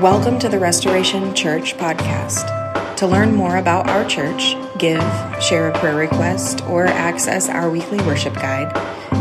Welcome 0.00 0.38
to 0.38 0.48
the 0.48 0.58
Restoration 0.58 1.34
Church 1.34 1.76
podcast. 1.76 2.96
To 2.96 3.06
learn 3.06 3.34
more 3.34 3.58
about 3.58 3.90
our 3.90 4.08
church, 4.08 4.56
give, 4.78 5.02
share 5.42 5.68
a 5.68 5.78
prayer 5.78 5.94
request, 5.94 6.64
or 6.64 6.86
access 6.86 7.50
our 7.50 7.68
weekly 7.68 7.98
worship 7.98 8.32
guide, 8.32 8.74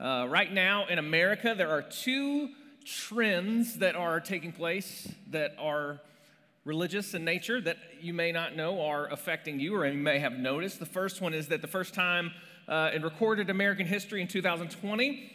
Uh, 0.00 0.26
right 0.28 0.52
now 0.52 0.86
in 0.88 0.98
America, 0.98 1.54
there 1.56 1.70
are 1.70 1.80
two 1.80 2.48
trends 2.84 3.76
that 3.76 3.94
are 3.94 4.18
taking 4.18 4.50
place 4.50 5.06
that 5.30 5.54
are 5.60 6.00
religious 6.64 7.14
in 7.14 7.24
nature 7.24 7.60
that 7.60 7.76
you 8.00 8.12
may 8.12 8.32
not 8.32 8.56
know 8.56 8.84
are 8.84 9.06
affecting 9.12 9.60
you 9.60 9.76
or 9.76 9.86
you 9.86 9.96
may 9.96 10.18
have 10.18 10.32
noticed. 10.32 10.80
The 10.80 10.86
first 10.86 11.20
one 11.20 11.34
is 11.34 11.46
that 11.46 11.62
the 11.62 11.68
first 11.68 11.94
time 11.94 12.32
uh, 12.66 12.90
in 12.92 13.02
recorded 13.02 13.48
American 13.48 13.86
history 13.86 14.22
in 14.22 14.26
2020, 14.26 15.32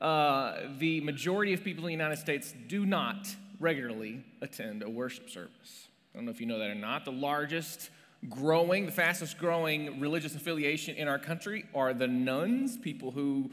uh, 0.00 0.56
the 0.78 1.00
majority 1.02 1.52
of 1.52 1.62
people 1.62 1.84
in 1.84 1.86
the 1.86 1.92
United 1.92 2.18
States 2.18 2.52
do 2.66 2.84
not 2.84 3.28
regularly 3.60 4.24
attend 4.40 4.82
a 4.82 4.90
worship 4.90 5.30
service. 5.30 5.88
I 6.12 6.18
don't 6.18 6.24
know 6.24 6.32
if 6.32 6.40
you 6.40 6.46
know 6.46 6.58
that 6.58 6.70
or 6.70 6.74
not. 6.74 7.04
The 7.04 7.12
largest 7.12 7.90
growing, 8.28 8.86
the 8.86 8.92
fastest 8.92 9.38
growing 9.38 10.00
religious 10.00 10.34
affiliation 10.34 10.96
in 10.96 11.06
our 11.06 11.18
country 11.18 11.66
are 11.74 11.94
the 11.94 12.08
nones, 12.08 12.76
people 12.76 13.12
who 13.12 13.50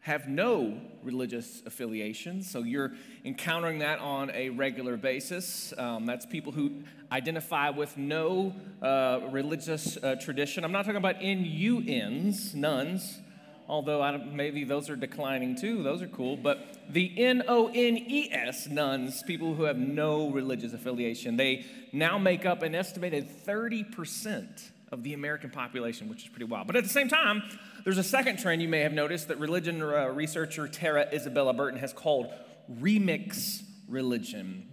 have 0.00 0.28
no 0.28 0.80
religious 1.02 1.62
affiliation. 1.66 2.42
So 2.42 2.62
you're 2.62 2.92
encountering 3.24 3.80
that 3.80 3.98
on 3.98 4.30
a 4.30 4.50
regular 4.50 4.96
basis. 4.96 5.72
Um, 5.76 6.06
that's 6.06 6.24
people 6.26 6.52
who 6.52 6.82
identify 7.10 7.70
with 7.70 7.96
no 7.96 8.54
uh, 8.80 9.20
religious 9.30 9.96
uh, 9.96 10.16
tradition. 10.16 10.64
I'm 10.64 10.72
not 10.72 10.84
talking 10.84 10.96
about 10.96 11.16
N-U-Ns, 11.20 12.54
nuns 12.54 13.20
although 13.68 14.18
maybe 14.32 14.64
those 14.64 14.88
are 14.88 14.96
declining 14.96 15.54
too. 15.54 15.82
Those 15.82 16.02
are 16.02 16.08
cool. 16.08 16.36
But 16.36 16.78
the 16.88 17.12
N 17.16 17.42
O 17.48 17.68
N 17.68 17.96
E 17.98 18.30
S, 18.32 18.66
nones, 18.66 19.22
people 19.22 19.54
who 19.54 19.64
have 19.64 19.76
no 19.76 20.30
religious 20.30 20.72
affiliation, 20.72 21.36
they 21.36 21.66
now 21.92 22.18
make 22.18 22.46
up 22.46 22.62
an 22.62 22.74
estimated 22.74 23.28
30% 23.44 24.70
of 24.90 25.02
the 25.02 25.12
American 25.12 25.50
population, 25.50 26.08
which 26.08 26.22
is 26.22 26.28
pretty 26.28 26.46
wild. 26.46 26.66
But 26.66 26.76
at 26.76 26.82
the 26.82 26.88
same 26.88 27.08
time, 27.08 27.42
there's 27.84 27.98
a 27.98 28.04
second 28.04 28.38
trend 28.38 28.62
you 28.62 28.68
may 28.68 28.80
have 28.80 28.92
noticed 28.92 29.28
that 29.28 29.38
religion 29.38 29.82
uh, 29.82 30.08
researcher 30.08 30.66
Tara 30.66 31.06
Isabella 31.12 31.52
Burton 31.52 31.78
has 31.78 31.92
called 31.92 32.32
remix 32.80 33.62
religion. 33.86 34.66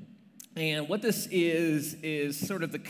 And 0.55 0.87
what 0.87 1.01
this 1.01 1.27
is, 1.31 1.95
is 1.95 2.39
sort 2.39 2.63
of 2.63 2.71
the, 2.71 2.81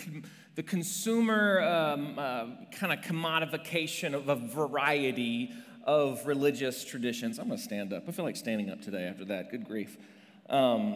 the 0.54 0.62
consumer 0.62 1.62
um, 1.62 2.20
uh, 2.20 2.46
kind 2.72 2.94
of 2.94 3.00
commodification 3.00 4.14
of 4.14 4.30
a 4.30 4.36
variety 4.36 5.52
of 5.86 6.26
religious 6.26 6.84
traditions. 6.84 7.38
I'm 7.38 7.48
going 7.48 7.58
to 7.58 7.64
stand 7.64 7.94
up. 7.94 8.04
I 8.08 8.12
feel 8.12 8.26
like 8.26 8.36
standing 8.36 8.70
up 8.70 8.82
today 8.82 9.04
after 9.04 9.26
that. 9.26 9.52
Good 9.52 9.66
grief. 9.66 9.98
Um, 10.50 10.96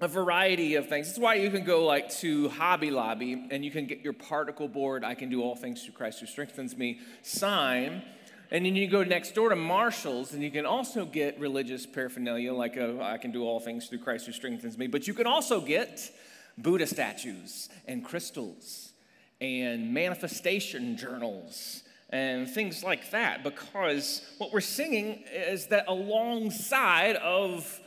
a 0.00 0.08
variety 0.08 0.74
of 0.74 0.88
things. 0.88 1.08
That's 1.08 1.18
why 1.18 1.34
you 1.34 1.50
can 1.50 1.64
go 1.64 1.84
like 1.84 2.10
to 2.16 2.48
Hobby 2.50 2.90
Lobby 2.90 3.46
and 3.50 3.64
you 3.64 3.70
can 3.70 3.86
get 3.86 4.00
your 4.00 4.12
particle 4.12 4.68
board. 4.68 5.04
I 5.04 5.14
can 5.14 5.28
do 5.28 5.42
all 5.42 5.54
things 5.54 5.84
through 5.84 5.94
Christ 5.94 6.20
who 6.20 6.26
strengthens 6.26 6.76
me 6.76 7.00
sign. 7.22 8.02
And 8.50 8.66
then 8.66 8.76
you 8.76 8.88
go 8.88 9.02
next 9.02 9.34
door 9.34 9.48
to 9.50 9.56
Marshall's 9.56 10.32
and 10.32 10.42
you 10.42 10.50
can 10.50 10.66
also 10.66 11.04
get 11.04 11.38
religious 11.38 11.86
paraphernalia 11.86 12.52
like 12.52 12.76
a, 12.76 13.00
I 13.02 13.18
can 13.18 13.30
do 13.30 13.44
all 13.44 13.60
things 13.60 13.86
through 13.86 14.00
Christ 14.00 14.26
who 14.26 14.32
strengthens 14.32 14.76
me. 14.76 14.88
But 14.88 15.06
you 15.06 15.14
can 15.14 15.26
also 15.26 15.60
get 15.60 16.10
Buddha 16.58 16.86
statues 16.86 17.68
and 17.86 18.04
crystals 18.04 18.92
and 19.40 19.94
manifestation 19.94 20.96
journals 20.96 21.83
and 22.14 22.48
things 22.48 22.84
like 22.84 23.10
that 23.10 23.42
because 23.42 24.22
what 24.38 24.52
we're 24.52 24.60
singing 24.60 25.24
is 25.32 25.66
that 25.66 25.84
alongside 25.88 27.16
of 27.16 27.80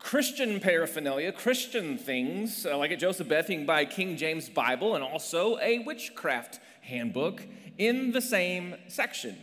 Christian 0.00 0.58
paraphernalia, 0.58 1.30
Christian 1.30 1.96
things, 1.96 2.66
uh, 2.66 2.76
like 2.76 2.90
a 2.90 2.96
Joseph 2.96 3.28
Beth, 3.28 3.48
buy 3.66 3.84
King 3.84 4.16
James 4.16 4.48
Bible 4.48 4.96
and 4.96 5.04
also 5.04 5.56
a 5.60 5.78
witchcraft 5.78 6.58
handbook 6.80 7.46
in 7.78 8.10
the 8.10 8.20
same 8.20 8.74
section. 8.88 9.38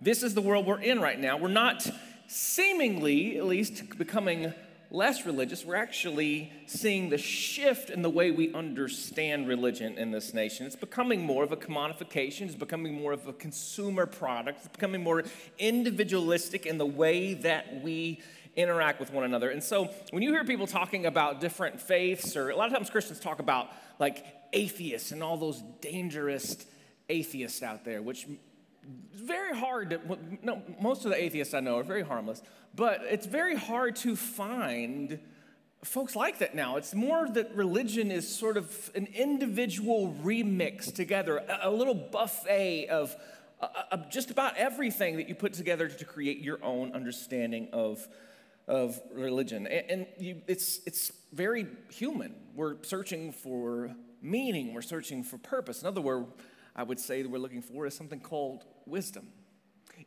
This 0.00 0.22
is 0.22 0.32
the 0.32 0.40
world 0.40 0.64
we're 0.64 0.80
in 0.80 0.98
right 0.98 1.20
now. 1.20 1.36
We're 1.36 1.48
not 1.48 1.86
seemingly, 2.26 3.36
at 3.36 3.44
least, 3.44 3.98
becoming 3.98 4.54
less 4.90 5.26
religious, 5.26 5.64
we're 5.64 5.76
actually 5.76 6.52
seeing 6.66 7.10
the 7.10 7.18
shift 7.18 7.90
in 7.90 8.02
the 8.02 8.10
way 8.10 8.30
we 8.30 8.52
understand 8.54 9.46
religion 9.46 9.98
in 9.98 10.10
this 10.10 10.32
nation. 10.32 10.66
It's 10.66 10.76
becoming 10.76 11.22
more 11.22 11.44
of 11.44 11.52
a 11.52 11.56
commodification, 11.56 12.42
it's 12.42 12.54
becoming 12.54 12.94
more 12.94 13.12
of 13.12 13.26
a 13.26 13.32
consumer 13.32 14.06
product, 14.06 14.60
it's 14.60 14.68
becoming 14.68 15.02
more 15.02 15.24
individualistic 15.58 16.64
in 16.64 16.78
the 16.78 16.86
way 16.86 17.34
that 17.34 17.82
we 17.82 18.22
interact 18.56 18.98
with 18.98 19.12
one 19.12 19.24
another. 19.24 19.50
And 19.50 19.62
so 19.62 19.90
when 20.10 20.22
you 20.22 20.32
hear 20.32 20.44
people 20.44 20.66
talking 20.66 21.06
about 21.06 21.40
different 21.40 21.80
faiths, 21.80 22.36
or 22.36 22.50
a 22.50 22.56
lot 22.56 22.66
of 22.66 22.72
times 22.72 22.90
Christians 22.90 23.20
talk 23.20 23.38
about 23.38 23.68
like 23.98 24.24
atheists 24.52 25.12
and 25.12 25.22
all 25.22 25.36
those 25.36 25.62
dangerous 25.80 26.56
atheists 27.08 27.62
out 27.62 27.84
there, 27.84 28.02
which 28.02 28.26
very 29.14 29.56
hard 29.56 29.90
to, 29.90 30.00
no, 30.42 30.62
most 30.80 31.04
of 31.04 31.10
the 31.10 31.22
atheists 31.22 31.54
I 31.54 31.60
know 31.60 31.78
are 31.78 31.82
very 31.82 32.02
harmless, 32.02 32.42
but 32.74 33.02
it's 33.04 33.26
very 33.26 33.56
hard 33.56 33.96
to 33.96 34.16
find 34.16 35.18
folks 35.84 36.16
like 36.16 36.38
that 36.38 36.54
now. 36.54 36.76
It's 36.76 36.94
more 36.94 37.28
that 37.30 37.54
religion 37.54 38.10
is 38.10 38.28
sort 38.28 38.56
of 38.56 38.90
an 38.94 39.06
individual 39.14 40.14
remix 40.22 40.92
together, 40.92 41.38
a, 41.38 41.68
a 41.68 41.70
little 41.70 41.94
buffet 41.94 42.88
of, 42.88 43.14
uh, 43.60 43.68
of 43.92 44.10
just 44.10 44.30
about 44.30 44.56
everything 44.56 45.16
that 45.16 45.28
you 45.28 45.34
put 45.34 45.52
together 45.52 45.88
to 45.88 46.04
create 46.04 46.38
your 46.38 46.58
own 46.64 46.92
understanding 46.92 47.68
of, 47.72 48.06
of 48.66 49.00
religion. 49.12 49.66
And, 49.66 49.90
and 49.90 50.06
you, 50.18 50.42
it's, 50.46 50.80
it's 50.86 51.12
very 51.32 51.66
human. 51.90 52.34
We're 52.54 52.82
searching 52.82 53.32
for 53.32 53.94
meaning, 54.20 54.74
we're 54.74 54.82
searching 54.82 55.22
for 55.22 55.38
purpose. 55.38 55.82
Another 55.82 56.00
word 56.00 56.26
I 56.74 56.82
would 56.82 56.98
say 57.00 57.22
that 57.22 57.28
we're 57.28 57.38
looking 57.38 57.62
for 57.62 57.86
is 57.86 57.94
something 57.94 58.20
called 58.20 58.64
wisdom. 58.88 59.28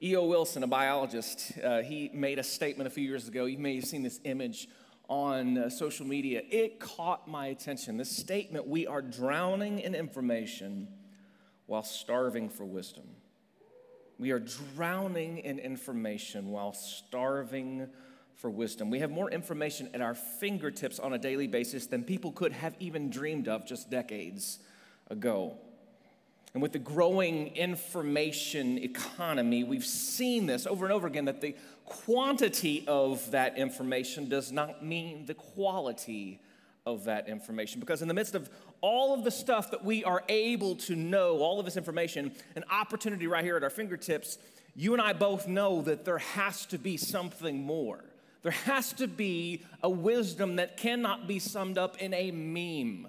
E.O. 0.01 0.25
Wilson, 0.25 0.63
a 0.63 0.67
biologist, 0.67 1.51
uh, 1.63 1.81
he 1.81 2.09
made 2.13 2.39
a 2.39 2.43
statement 2.43 2.87
a 2.87 2.89
few 2.89 3.03
years 3.03 3.27
ago. 3.27 3.45
You 3.45 3.59
may 3.59 3.75
have 3.75 3.85
seen 3.85 4.03
this 4.03 4.19
image 4.23 4.67
on 5.07 5.57
uh, 5.57 5.69
social 5.69 6.07
media. 6.07 6.41
It 6.49 6.79
caught 6.79 7.27
my 7.27 7.47
attention. 7.47 7.97
This 7.97 8.15
statement 8.15 8.67
we 8.67 8.87
are 8.87 9.01
drowning 9.01 9.79
in 9.79 9.93
information 9.93 10.87
while 11.65 11.83
starving 11.83 12.49
for 12.49 12.65
wisdom. 12.65 13.03
We 14.17 14.31
are 14.31 14.39
drowning 14.39 15.39
in 15.39 15.59
information 15.59 16.49
while 16.49 16.73
starving 16.73 17.89
for 18.35 18.49
wisdom. 18.49 18.89
We 18.89 18.99
have 18.99 19.11
more 19.11 19.29
information 19.29 19.89
at 19.93 20.01
our 20.01 20.15
fingertips 20.15 20.99
on 20.99 21.13
a 21.13 21.17
daily 21.17 21.47
basis 21.47 21.87
than 21.87 22.03
people 22.03 22.31
could 22.31 22.53
have 22.53 22.75
even 22.79 23.09
dreamed 23.09 23.47
of 23.47 23.67
just 23.67 23.89
decades 23.89 24.59
ago. 25.09 25.57
And 26.53 26.61
with 26.61 26.73
the 26.73 26.79
growing 26.79 27.55
information 27.55 28.77
economy, 28.77 29.63
we've 29.63 29.85
seen 29.85 30.47
this 30.47 30.67
over 30.67 30.85
and 30.85 30.93
over 30.93 31.07
again 31.07 31.25
that 31.25 31.39
the 31.39 31.55
quantity 31.85 32.83
of 32.87 33.31
that 33.31 33.57
information 33.57 34.27
does 34.27 34.51
not 34.51 34.83
mean 34.83 35.25
the 35.25 35.33
quality 35.33 36.41
of 36.85 37.05
that 37.05 37.29
information. 37.29 37.79
Because 37.79 38.01
in 38.01 38.07
the 38.07 38.13
midst 38.13 38.35
of 38.35 38.49
all 38.81 39.13
of 39.13 39.23
the 39.23 39.31
stuff 39.31 39.71
that 39.71 39.85
we 39.85 40.03
are 40.03 40.23
able 40.27 40.75
to 40.75 40.95
know, 40.95 41.37
all 41.37 41.59
of 41.59 41.65
this 41.65 41.77
information, 41.77 42.31
an 42.55 42.65
opportunity 42.69 43.27
right 43.27 43.43
here 43.43 43.55
at 43.55 43.63
our 43.63 43.69
fingertips, 43.69 44.37
you 44.75 44.93
and 44.93 45.01
I 45.01 45.13
both 45.13 45.47
know 45.47 45.81
that 45.83 46.05
there 46.05 46.17
has 46.17 46.65
to 46.67 46.77
be 46.77 46.97
something 46.97 47.63
more. 47.63 48.03
There 48.41 48.51
has 48.51 48.93
to 48.93 49.07
be 49.07 49.63
a 49.83 49.89
wisdom 49.89 50.55
that 50.55 50.77
cannot 50.77 51.27
be 51.27 51.39
summed 51.39 51.77
up 51.77 51.97
in 51.99 52.13
a 52.13 52.31
meme. 52.31 53.07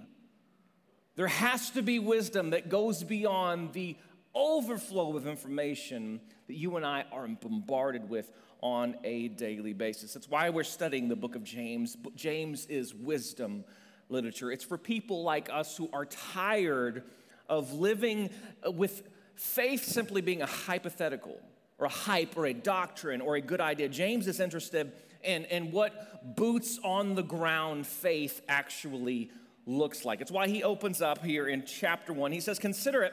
There 1.15 1.29
has 1.29 1.71
to 1.71 1.83
be 1.83 1.99
wisdom 1.99 2.51
that 2.51 2.69
goes 2.69 3.03
beyond 3.03 3.73
the 3.75 3.97
overflow 4.35 5.17
of 5.17 5.27
information 5.27 6.21
that 6.47 6.55
you 6.55 6.77
and 6.77 6.87
I 6.87 7.05
are 7.13 7.29
bombarded 7.29 8.09
with 8.09 8.33
on 8.63 8.97
a 9.05 9.29
daily 9.29 9.75
basis. 9.75 10.15
That's 10.15 10.29
why 10.29 10.49
we're 10.49 10.65
studying 10.65 11.09
the 11.09 11.17
book 11.17 11.35
of 11.35 11.45
James. 11.45 11.97
James 12.15 12.65
is 12.67 12.95
wisdom 12.95 13.65
literature. 14.09 14.51
It's 14.51 14.65
for 14.65 14.79
people 14.79 15.23
like 15.23 15.51
us 15.53 15.77
who 15.77 15.91
are 15.93 16.07
tired 16.07 17.03
of 17.49 17.75
living 17.75 18.31
uh, 18.67 18.71
with 18.71 19.03
faith 19.35 19.85
simply 19.85 20.21
being 20.21 20.43
a 20.43 20.47
hypothetical 20.47 21.41
or 21.79 21.87
a 21.87 21.91
hype 21.91 22.37
or 22.37 22.47
a 22.47 22.55
doctrine 22.55 23.21
or 23.21 23.37
a 23.37 23.41
good 23.41 23.61
idea. 23.61 23.89
James 23.89 24.29
is 24.29 24.41
interested 24.41 24.93
in, 25.23 25.45
and 25.47 25.73
what 25.73 26.37
boots 26.37 26.79
on 26.85 27.15
the 27.15 27.23
ground 27.23 27.87
faith 27.87 28.41
actually 28.49 29.31
looks 29.67 30.05
like. 30.05 30.21
It's 30.21 30.31
why 30.31 30.49
he 30.49 30.63
opens 30.63 31.01
up 31.01 31.25
here 31.25 31.47
in 31.47 31.65
chapter 31.65 32.13
one. 32.13 32.33
He 32.33 32.41
says, 32.41 32.59
Consider 32.59 33.03
it 33.03 33.13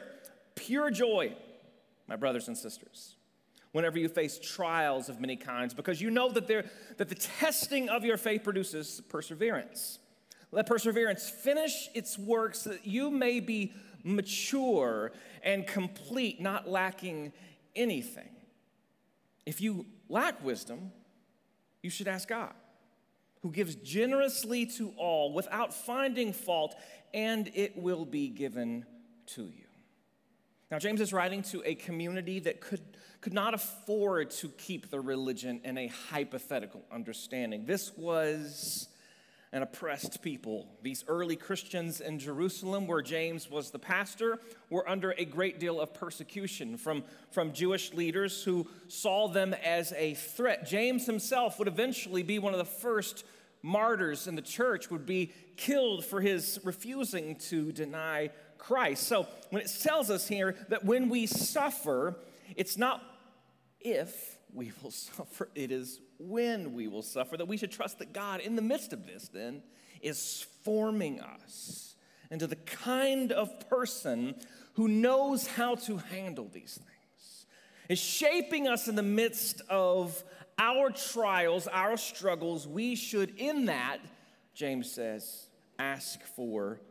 pure 0.55 0.91
joy, 0.91 1.33
my 2.07 2.15
brothers 2.15 2.47
and 2.47 2.57
sisters, 2.57 3.15
whenever 3.71 3.97
you 3.97 4.09
face 4.09 4.39
trials 4.39 5.09
of 5.09 5.19
many 5.19 5.35
kinds, 5.35 5.73
because 5.73 6.01
you 6.01 6.09
know 6.09 6.29
that, 6.31 6.47
that 6.97 7.09
the 7.09 7.15
testing 7.15 7.89
of 7.89 8.03
your 8.03 8.17
faith 8.17 8.43
produces 8.43 9.01
perseverance. 9.09 9.99
Let 10.51 10.65
perseverance 10.65 11.29
finish 11.29 11.89
its 11.93 12.17
work 12.17 12.55
so 12.55 12.71
that 12.71 12.85
you 12.85 13.11
may 13.11 13.39
be 13.39 13.73
mature 14.03 15.11
and 15.43 15.67
complete, 15.67 16.41
not 16.41 16.67
lacking 16.67 17.33
anything. 17.75 18.29
If 19.45 19.61
you 19.61 19.85
lack 20.09 20.43
wisdom, 20.43 20.91
you 21.81 21.89
should 21.89 22.07
ask 22.07 22.27
God, 22.27 22.53
who 23.41 23.51
gives 23.51 23.75
generously 23.75 24.65
to 24.65 24.93
all 24.97 25.33
without 25.33 25.73
finding 25.73 26.33
fault, 26.33 26.75
and 27.13 27.49
it 27.53 27.77
will 27.77 28.05
be 28.05 28.29
given 28.29 28.85
to 29.25 29.43
you. 29.43 29.65
Now, 30.71 30.77
James 30.77 31.01
is 31.01 31.11
writing 31.13 31.41
to 31.43 31.63
a 31.65 31.73
community 31.75 32.39
that 32.41 32.61
could, 32.61 32.81
could 33.21 33.33
not 33.33 33.53
afford 33.53 34.29
to 34.31 34.49
keep 34.49 34.91
the 34.91 34.99
religion 34.99 35.61
in 35.63 35.77
a 35.77 35.87
hypothetical 35.87 36.83
understanding. 36.91 37.65
This 37.65 37.91
was 37.97 38.87
an 39.51 39.63
oppressed 39.63 40.21
people. 40.21 40.67
These 40.83 41.03
early 41.07 41.35
Christians 41.35 42.01
in 42.01 42.19
Jerusalem, 42.19 42.85
where 42.85 43.01
James 43.01 43.49
was 43.49 43.71
the 43.71 43.79
pastor, 43.79 44.39
were 44.69 44.87
under 44.87 45.15
a 45.17 45.25
great 45.25 45.59
deal 45.59 45.81
of 45.81 45.93
persecution 45.93 46.77
from, 46.77 47.03
from 47.31 47.51
Jewish 47.51 47.93
leaders 47.93 48.43
who 48.43 48.67
saw 48.87 49.27
them 49.27 49.55
as 49.55 49.91
a 49.93 50.13
threat. 50.13 50.67
James 50.67 51.05
himself 51.05 51.57
would 51.57 51.67
eventually 51.67 52.21
be 52.21 52.37
one 52.37 52.53
of 52.53 52.59
the 52.59 52.65
first 52.65 53.25
martyrs 53.61 54.27
in 54.27 54.35
the 54.35 54.41
church, 54.41 54.91
would 54.91 55.05
be 55.05 55.31
killed 55.57 56.05
for 56.05 56.21
his 56.21 56.59
refusing 56.63 57.35
to 57.35 57.71
deny 57.71 58.29
Christ. 58.57 59.07
So 59.07 59.27
when 59.49 59.61
it 59.61 59.71
tells 59.81 60.09
us 60.09 60.27
here 60.27 60.55
that 60.69 60.85
when 60.85 61.09
we 61.09 61.25
suffer, 61.25 62.15
it's 62.55 62.77
not 62.77 63.03
if 63.79 64.37
we 64.53 64.71
will 64.81 64.91
suffer, 64.91 65.49
it 65.55 65.71
is 65.71 65.99
when 66.19 66.73
we 66.73 66.87
will 66.87 67.01
suffer, 67.01 67.37
that 67.37 67.47
we 67.47 67.57
should 67.57 67.71
trust 67.71 67.99
that 67.99 68.13
God, 68.13 68.41
in 68.41 68.55
the 68.55 68.61
midst 68.61 68.93
of 68.93 69.05
this, 69.07 69.29
then, 69.29 69.63
is 70.01 70.45
forming 70.63 71.19
us 71.21 71.95
into 72.29 72.45
the 72.45 72.57
kind 72.57 73.31
of 73.31 73.69
person 73.69 74.35
who 74.73 74.87
knows 74.87 75.47
how 75.47 75.75
to 75.75 75.97
handle 75.97 76.49
these 76.51 76.77
things, 76.77 77.45
is 77.87 77.99
shaping 77.99 78.67
us 78.67 78.87
in 78.87 78.95
the 78.95 79.03
midst 79.03 79.61
of 79.69 80.23
our 80.57 80.89
trials, 80.91 81.67
our 81.67 81.97
struggles. 81.97 82.67
We 82.67 82.95
should, 82.95 83.33
in 83.37 83.65
that, 83.65 83.99
James 84.53 84.91
says, 84.91 85.47
ask 85.79 86.21
for 86.35 86.81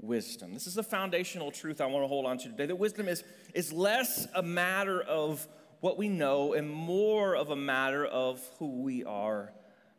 wisdom. 0.00 0.54
This 0.54 0.66
is 0.66 0.78
a 0.78 0.82
foundational 0.82 1.50
truth 1.50 1.80
I 1.80 1.86
want 1.86 2.04
to 2.04 2.08
hold 2.08 2.24
on 2.24 2.38
to 2.38 2.48
today 2.48 2.66
that 2.66 2.76
wisdom 2.76 3.08
is, 3.08 3.22
is 3.54 3.72
less 3.72 4.26
a 4.34 4.42
matter 4.42 5.02
of 5.02 5.46
what 5.80 5.98
we 5.98 6.08
know 6.08 6.52
and 6.54 6.68
more 6.68 7.36
of 7.36 7.50
a 7.50 7.56
matter 7.56 8.04
of 8.04 8.40
who 8.58 8.82
we 8.82 9.04
are 9.04 9.52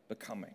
becoming. 0.08 0.54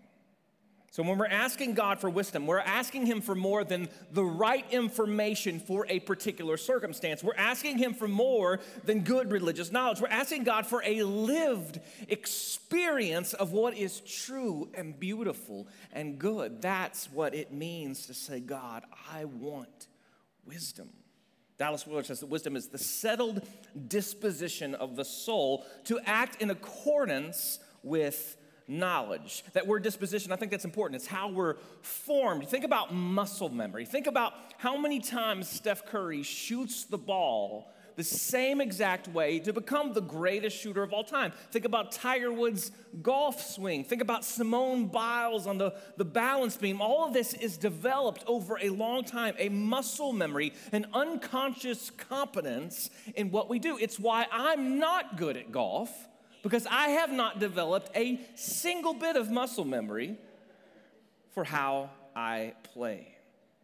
So, 0.96 1.04
when 1.04 1.18
we're 1.18 1.28
asking 1.28 1.74
God 1.74 2.00
for 2.00 2.10
wisdom, 2.10 2.48
we're 2.48 2.58
asking 2.60 3.06
Him 3.06 3.20
for 3.20 3.36
more 3.36 3.66
than 3.66 3.90
the 4.14 4.24
right 4.24 4.64
information 4.72 5.60
for 5.60 5.86
a 5.90 6.00
particular 6.00 6.56
circumstance. 6.56 7.22
We're 7.22 7.36
asking 7.36 7.80
Him 7.80 7.94
for 7.94 8.08
more 8.08 8.62
than 8.86 9.02
good 9.02 9.30
religious 9.30 9.74
knowledge. 9.74 10.00
We're 10.00 10.08
asking 10.08 10.46
God 10.46 10.66
for 10.66 10.82
a 10.86 11.04
lived 11.04 11.82
experience 12.08 13.34
of 13.34 13.52
what 13.52 13.78
is 13.78 14.00
true 14.00 14.70
and 14.74 14.98
beautiful 14.98 15.68
and 15.92 16.18
good. 16.18 16.62
That's 16.62 17.12
what 17.12 17.36
it 17.36 17.52
means 17.52 18.06
to 18.06 18.14
say, 18.14 18.40
God, 18.40 18.86
I 19.12 19.26
want 19.26 19.88
wisdom. 20.46 20.92
Dallas 21.58 21.88
Willard 21.88 22.06
says 22.06 22.20
that 22.20 22.26
wisdom 22.28 22.56
is 22.56 22.68
the 22.68 22.78
settled 22.78 23.42
disposition 23.88 24.76
of 24.76 24.96
the 24.96 25.06
soul 25.06 25.66
to 25.86 26.00
act 26.06 26.42
in 26.42 26.50
accordance 26.50 27.60
with 27.82 28.36
knowledge. 28.68 29.44
That 29.54 29.68
word 29.68 29.84
disposition, 29.84 30.32
I 30.32 30.36
think 30.36 30.52
that's 30.52 30.66
important. 30.66 31.02
It's 31.02 31.08
how 31.08 31.30
we're 31.30 31.56
formed. 31.82 32.48
Think 32.48 32.66
about 32.66 32.94
muscle 32.94 33.50
memory. 33.50 33.86
Think 33.86 34.08
about 34.08 34.34
how 34.58 34.76
many 34.78 35.00
times 35.00 35.48
Steph 35.48 35.86
Curry 35.86 36.24
shoots 36.24 36.84
the 36.84 36.98
ball 36.98 37.72
the 37.96 38.04
same 38.04 38.62
exact 38.62 39.08
way 39.08 39.40
to 39.40 39.54
become 39.54 39.94
the 39.94 40.02
greatest 40.02 40.58
shooter 40.58 40.84
of 40.84 40.94
all 40.94 41.04
time. 41.04 41.32
Think 41.52 41.66
about 41.66 41.92
Tiger 41.92 42.32
Woods' 42.32 42.72
golf 43.02 43.42
swing. 43.42 43.84
Think 43.84 44.02
about 44.02 44.26
Simone 44.26 44.88
Biles 44.88 45.48
on 45.48 45.58
the, 45.58 45.74
the 45.98 46.06
balance 46.06 46.58
beam. 46.58 46.82
All 46.82 47.06
of 47.08 47.14
this 47.14 47.34
is 47.34 47.58
developed 47.58 48.24
over 48.28 48.58
a 48.62 48.70
long 48.70 49.04
time, 49.04 49.36
a 49.38 49.50
muscle 49.50 50.14
memory, 50.14 50.54
an 50.72 50.88
unconscious 50.94 51.90
competence 51.90 52.90
in 53.16 53.32
what 53.32 53.50
we 53.50 53.60
do. 53.60 53.78
It's 53.78 54.00
why 54.00 54.28
I'm 54.32 54.78
not 54.80 55.18
good 55.18 55.38
at 55.38 55.52
golf 55.52 55.92
because 56.44 56.68
I 56.70 56.90
have 56.90 57.12
not 57.12 57.40
developed 57.40 57.90
a 57.96 58.20
single 58.36 58.94
bit 58.94 59.16
of 59.16 59.32
muscle 59.32 59.66
memory 59.66 60.18
for 61.32 61.44
how 61.44 61.90
I 62.16 62.54
play. 62.62 63.15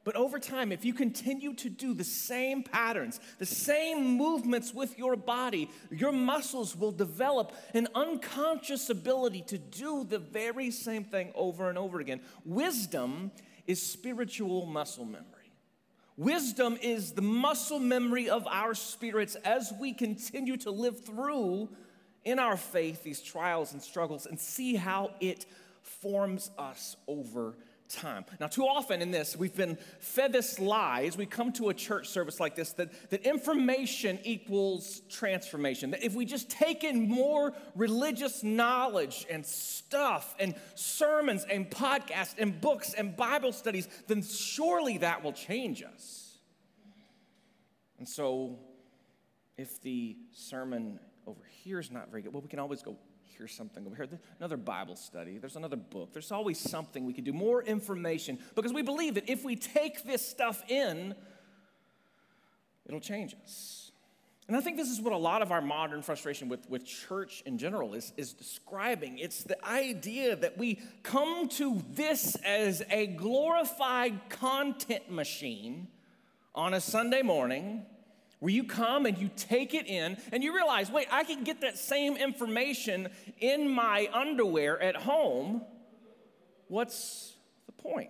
But 0.03 0.15
over 0.15 0.39
time, 0.39 0.71
if 0.71 0.83
you 0.83 0.93
continue 0.93 1.53
to 1.55 1.69
do 1.69 1.93
the 1.93 2.03
same 2.03 2.63
patterns, 2.63 3.19
the 3.37 3.45
same 3.45 4.17
movements 4.17 4.73
with 4.73 4.97
your 4.97 5.15
body, 5.15 5.69
your 5.91 6.11
muscles 6.11 6.75
will 6.75 6.91
develop 6.91 7.53
an 7.75 7.87
unconscious 7.93 8.89
ability 8.89 9.43
to 9.47 9.59
do 9.59 10.03
the 10.03 10.17
very 10.17 10.71
same 10.71 11.03
thing 11.03 11.31
over 11.35 11.69
and 11.69 11.77
over 11.77 11.99
again. 11.99 12.21
Wisdom 12.45 13.31
is 13.67 13.81
spiritual 13.81 14.65
muscle 14.65 15.05
memory. 15.05 15.27
Wisdom 16.17 16.77
is 16.81 17.11
the 17.11 17.21
muscle 17.21 17.79
memory 17.79 18.29
of 18.29 18.47
our 18.47 18.73
spirits 18.73 19.35
as 19.35 19.71
we 19.79 19.93
continue 19.93 20.57
to 20.57 20.71
live 20.71 21.05
through 21.05 21.69
in 22.23 22.39
our 22.39 22.57
faith 22.57 23.03
these 23.03 23.21
trials 23.21 23.73
and 23.73 23.81
struggles 23.81 24.25
and 24.25 24.39
see 24.39 24.75
how 24.75 25.11
it 25.19 25.45
forms 25.81 26.51
us 26.57 26.95
over 27.07 27.55
time. 27.95 28.25
Now, 28.39 28.47
too 28.47 28.65
often 28.65 29.01
in 29.01 29.11
this, 29.11 29.35
we've 29.35 29.55
been 29.55 29.77
fed 29.99 30.33
this 30.33 30.59
lie 30.59 31.03
as 31.03 31.17
we 31.17 31.25
come 31.25 31.51
to 31.53 31.69
a 31.69 31.73
church 31.73 32.07
service 32.07 32.39
like 32.39 32.55
this 32.55 32.73
that, 32.73 33.09
that 33.09 33.23
information 33.25 34.19
equals 34.23 35.01
transformation. 35.09 35.91
That 35.91 36.03
if 36.03 36.13
we 36.13 36.25
just 36.25 36.49
take 36.49 36.83
in 36.83 37.07
more 37.07 37.53
religious 37.75 38.43
knowledge 38.43 39.25
and 39.29 39.45
stuff 39.45 40.35
and 40.39 40.55
sermons 40.75 41.45
and 41.49 41.69
podcasts 41.69 42.35
and 42.37 42.59
books 42.59 42.93
and 42.93 43.15
Bible 43.15 43.51
studies, 43.51 43.87
then 44.07 44.23
surely 44.23 44.97
that 44.99 45.23
will 45.23 45.33
change 45.33 45.83
us. 45.83 46.37
And 47.99 48.07
so, 48.09 48.57
if 49.57 49.81
the 49.81 50.17
sermon 50.31 50.99
over 51.27 51.43
here 51.63 51.79
is 51.79 51.91
not 51.91 52.09
very 52.09 52.23
good, 52.23 52.33
well, 52.33 52.41
we 52.41 52.49
can 52.49 52.59
always 52.59 52.81
go 52.81 52.97
here's 53.37 53.53
something 53.53 53.85
over 53.85 53.95
here, 53.95 54.07
another 54.39 54.57
Bible 54.57 54.95
study, 54.95 55.37
there's 55.37 55.55
another 55.55 55.75
book. 55.75 56.13
There's 56.13 56.31
always 56.31 56.59
something 56.59 57.05
we 57.05 57.13
can 57.13 57.23
do, 57.23 57.33
more 57.33 57.63
information, 57.63 58.39
because 58.55 58.73
we 58.73 58.81
believe 58.81 59.15
that 59.15 59.29
if 59.29 59.43
we 59.43 59.55
take 59.55 60.03
this 60.03 60.25
stuff 60.25 60.63
in, 60.69 61.15
it'll 62.85 62.99
change 62.99 63.35
us. 63.43 63.91
And 64.47 64.57
I 64.57 64.61
think 64.61 64.75
this 64.75 64.89
is 64.89 64.99
what 64.99 65.13
a 65.13 65.17
lot 65.17 65.41
of 65.41 65.51
our 65.51 65.61
modern 65.61 66.01
frustration 66.01 66.49
with, 66.49 66.69
with 66.69 66.85
church 66.85 67.41
in 67.45 67.57
general 67.57 67.93
is, 67.93 68.11
is 68.17 68.33
describing. 68.33 69.17
It's 69.17 69.43
the 69.43 69.63
idea 69.65 70.35
that 70.35 70.57
we 70.57 70.81
come 71.03 71.47
to 71.49 71.81
this 71.91 72.35
as 72.45 72.83
a 72.89 73.07
glorified 73.07 74.19
content 74.29 75.09
machine 75.09 75.87
on 76.53 76.73
a 76.73 76.81
Sunday 76.81 77.21
morning 77.21 77.85
where 78.41 78.51
you 78.51 78.63
come 78.63 79.05
and 79.05 79.19
you 79.19 79.29
take 79.37 79.75
it 79.75 79.85
in 79.85 80.17
and 80.31 80.43
you 80.43 80.53
realize, 80.53 80.91
wait, 80.91 81.07
I 81.11 81.23
can 81.23 81.43
get 81.43 81.61
that 81.61 81.77
same 81.77 82.17
information 82.17 83.07
in 83.39 83.69
my 83.69 84.09
underwear 84.11 84.81
at 84.81 84.95
home. 84.95 85.61
What's 86.67 87.35
the 87.67 87.71
point? 87.71 88.09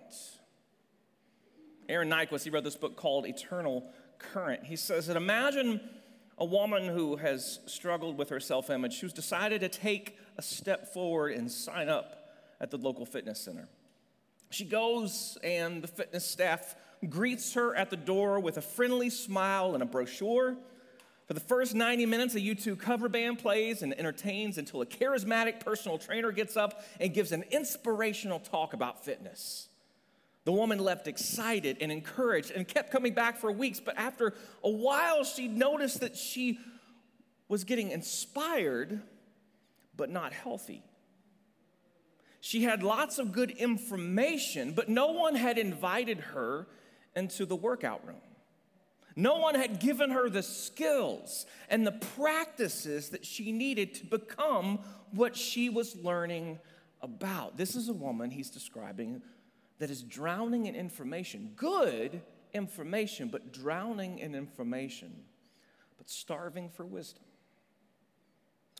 Aaron 1.86 2.08
Niequist, 2.08 2.44
he 2.44 2.50
wrote 2.50 2.64
this 2.64 2.76
book 2.76 2.96
called 2.96 3.26
Eternal 3.26 3.92
Current. 4.18 4.64
He 4.64 4.76
says 4.76 5.06
that 5.08 5.18
imagine 5.18 5.82
a 6.38 6.46
woman 6.46 6.88
who 6.88 7.16
has 7.16 7.60
struggled 7.66 8.16
with 8.16 8.30
her 8.30 8.40
self 8.40 8.70
image, 8.70 9.00
who's 9.00 9.12
decided 9.12 9.60
to 9.60 9.68
take 9.68 10.16
a 10.38 10.42
step 10.42 10.94
forward 10.94 11.34
and 11.34 11.52
sign 11.52 11.90
up 11.90 12.32
at 12.58 12.70
the 12.70 12.78
local 12.78 13.04
fitness 13.04 13.38
center. 13.38 13.68
She 14.52 14.64
goes, 14.64 15.38
and 15.42 15.82
the 15.82 15.88
fitness 15.88 16.26
staff 16.26 16.74
greets 17.08 17.54
her 17.54 17.74
at 17.74 17.88
the 17.88 17.96
door 17.96 18.38
with 18.38 18.58
a 18.58 18.62
friendly 18.62 19.08
smile 19.08 19.74
and 19.74 19.82
a 19.82 19.86
brochure. 19.86 20.56
For 21.26 21.34
the 21.34 21.40
first 21.40 21.74
90 21.74 22.04
minutes, 22.04 22.34
a 22.34 22.40
U2 22.40 22.78
cover 22.78 23.08
band 23.08 23.38
plays 23.38 23.82
and 23.82 23.98
entertains 23.98 24.58
until 24.58 24.82
a 24.82 24.86
charismatic 24.86 25.60
personal 25.60 25.96
trainer 25.96 26.32
gets 26.32 26.56
up 26.56 26.84
and 27.00 27.14
gives 27.14 27.32
an 27.32 27.44
inspirational 27.50 28.40
talk 28.40 28.74
about 28.74 29.02
fitness. 29.02 29.68
The 30.44 30.52
woman 30.52 30.78
left 30.78 31.06
excited 31.06 31.78
and 31.80 31.90
encouraged 31.90 32.50
and 32.50 32.68
kept 32.68 32.90
coming 32.90 33.14
back 33.14 33.38
for 33.38 33.50
weeks, 33.50 33.80
but 33.80 33.96
after 33.96 34.34
a 34.62 34.70
while, 34.70 35.24
she 35.24 35.48
noticed 35.48 36.00
that 36.00 36.16
she 36.16 36.58
was 37.48 37.64
getting 37.64 37.90
inspired, 37.90 39.00
but 39.96 40.10
not 40.10 40.32
healthy. 40.32 40.82
She 42.44 42.64
had 42.64 42.82
lots 42.82 43.20
of 43.20 43.30
good 43.30 43.52
information, 43.52 44.72
but 44.72 44.88
no 44.88 45.12
one 45.12 45.36
had 45.36 45.58
invited 45.58 46.18
her 46.18 46.66
into 47.14 47.46
the 47.46 47.54
workout 47.54 48.04
room. 48.04 48.16
No 49.14 49.36
one 49.36 49.54
had 49.54 49.78
given 49.78 50.10
her 50.10 50.28
the 50.28 50.42
skills 50.42 51.46
and 51.68 51.86
the 51.86 51.92
practices 51.92 53.10
that 53.10 53.24
she 53.24 53.52
needed 53.52 53.94
to 53.94 54.06
become 54.06 54.80
what 55.12 55.36
she 55.36 55.68
was 55.68 55.94
learning 55.94 56.58
about. 57.00 57.56
This 57.56 57.76
is 57.76 57.88
a 57.88 57.92
woman 57.92 58.28
he's 58.32 58.50
describing 58.50 59.22
that 59.78 59.88
is 59.88 60.02
drowning 60.02 60.66
in 60.66 60.74
information, 60.74 61.52
good 61.54 62.22
information, 62.52 63.28
but 63.28 63.52
drowning 63.52 64.18
in 64.18 64.34
information, 64.34 65.12
but 65.96 66.10
starving 66.10 66.70
for 66.70 66.84
wisdom. 66.84 67.22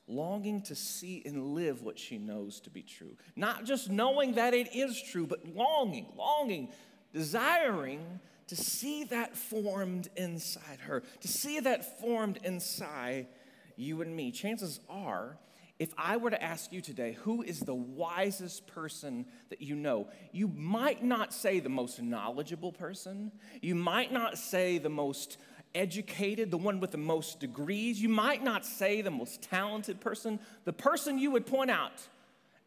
Longing 0.08 0.62
to 0.62 0.74
see 0.74 1.22
and 1.24 1.54
live 1.54 1.82
what 1.82 1.98
she 1.98 2.18
knows 2.18 2.60
to 2.60 2.70
be 2.70 2.82
true. 2.82 3.16
Not 3.36 3.64
just 3.64 3.88
knowing 3.88 4.34
that 4.34 4.52
it 4.52 4.74
is 4.74 5.00
true, 5.00 5.26
but 5.26 5.54
longing, 5.54 6.06
longing, 6.16 6.68
desiring 7.12 8.20
to 8.48 8.56
see 8.56 9.04
that 9.04 9.36
formed 9.36 10.08
inside 10.16 10.80
her, 10.80 11.02
to 11.20 11.28
see 11.28 11.60
that 11.60 12.00
formed 12.00 12.38
inside 12.42 13.28
you 13.76 14.02
and 14.02 14.14
me. 14.14 14.30
Chances 14.30 14.80
are, 14.88 15.38
if 15.78 15.94
I 15.96 16.16
were 16.16 16.30
to 16.30 16.42
ask 16.42 16.72
you 16.72 16.80
today, 16.80 17.16
who 17.22 17.42
is 17.42 17.60
the 17.60 17.74
wisest 17.74 18.66
person 18.66 19.26
that 19.50 19.62
you 19.62 19.74
know, 19.74 20.08
you 20.32 20.48
might 20.48 21.02
not 21.02 21.32
say 21.32 21.60
the 21.60 21.68
most 21.68 22.02
knowledgeable 22.02 22.72
person. 22.72 23.32
You 23.60 23.74
might 23.74 24.12
not 24.12 24.38
say 24.38 24.78
the 24.78 24.90
most 24.90 25.38
educated, 25.74 26.50
the 26.50 26.58
one 26.58 26.80
with 26.80 26.90
the 26.90 26.98
most 26.98 27.40
degrees. 27.40 28.00
You 28.00 28.08
might 28.08 28.42
not 28.42 28.64
say 28.64 29.00
the 29.00 29.10
most 29.10 29.42
talented 29.42 30.00
person. 30.00 30.38
The 30.64 30.72
person 30.72 31.18
you 31.18 31.30
would 31.30 31.46
point 31.46 31.70
out 31.70 32.06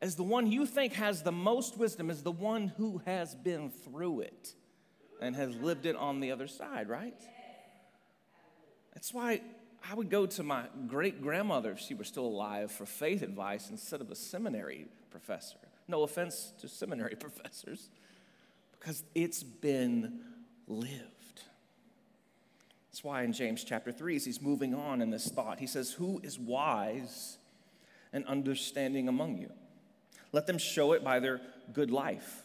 as 0.02 0.16
the 0.16 0.24
one 0.24 0.52
you 0.52 0.66
think 0.66 0.94
has 0.94 1.24
the 1.24 1.32
most 1.32 1.78
wisdom 1.78 2.10
is 2.10 2.24
the 2.24 2.32
one 2.32 2.68
who 2.78 3.02
has 3.06 3.36
been 3.36 3.70
through 3.70 4.22
it 4.22 4.54
and 5.22 5.36
has 5.36 5.56
lived 5.56 5.86
it 5.86 5.96
on 5.96 6.20
the 6.20 6.32
other 6.32 6.48
side, 6.48 6.90
right? 6.90 7.20
That's 8.94 9.14
why 9.14 9.42
I 9.90 9.94
would 9.94 10.10
go 10.10 10.26
to 10.26 10.44
my 10.44 10.66
great 10.88 11.22
grandmother 11.22 11.72
if 11.72 11.80
she 11.80 11.94
were 11.94 12.04
still 12.04 12.26
alive 12.26 12.72
for 12.72 12.86
faith 12.86 13.22
advice 13.22 13.70
instead 13.70 14.02
of 14.02 14.10
a 14.12 14.16
seminary 14.16 14.88
professor. 15.12 15.58
No 15.88 16.04
offense 16.04 16.54
to 16.60 16.68
seminary 16.68 17.16
professors, 17.20 17.90
because 18.72 19.04
it's 19.14 19.44
been 19.44 20.22
lived. 20.68 21.15
That's 22.96 23.04
why 23.04 23.24
in 23.24 23.34
James 23.34 23.66
chapter 23.66 23.92
3, 23.92 24.16
as 24.16 24.24
he's 24.24 24.42
moving 24.42 24.74
on 24.74 25.02
in 25.02 25.10
this 25.10 25.28
thought, 25.28 25.60
he 25.60 25.68
says, 25.68 25.92
Who 25.92 26.22
is 26.24 26.40
wise 26.40 27.38
and 28.14 28.26
understanding 28.26 29.10
among 29.10 29.38
you? 29.38 29.52
Let 30.32 30.48
them 30.48 30.58
show 30.58 30.94
it 30.94 31.04
by 31.04 31.20
their 31.20 31.42
good 31.74 31.92
life, 31.92 32.44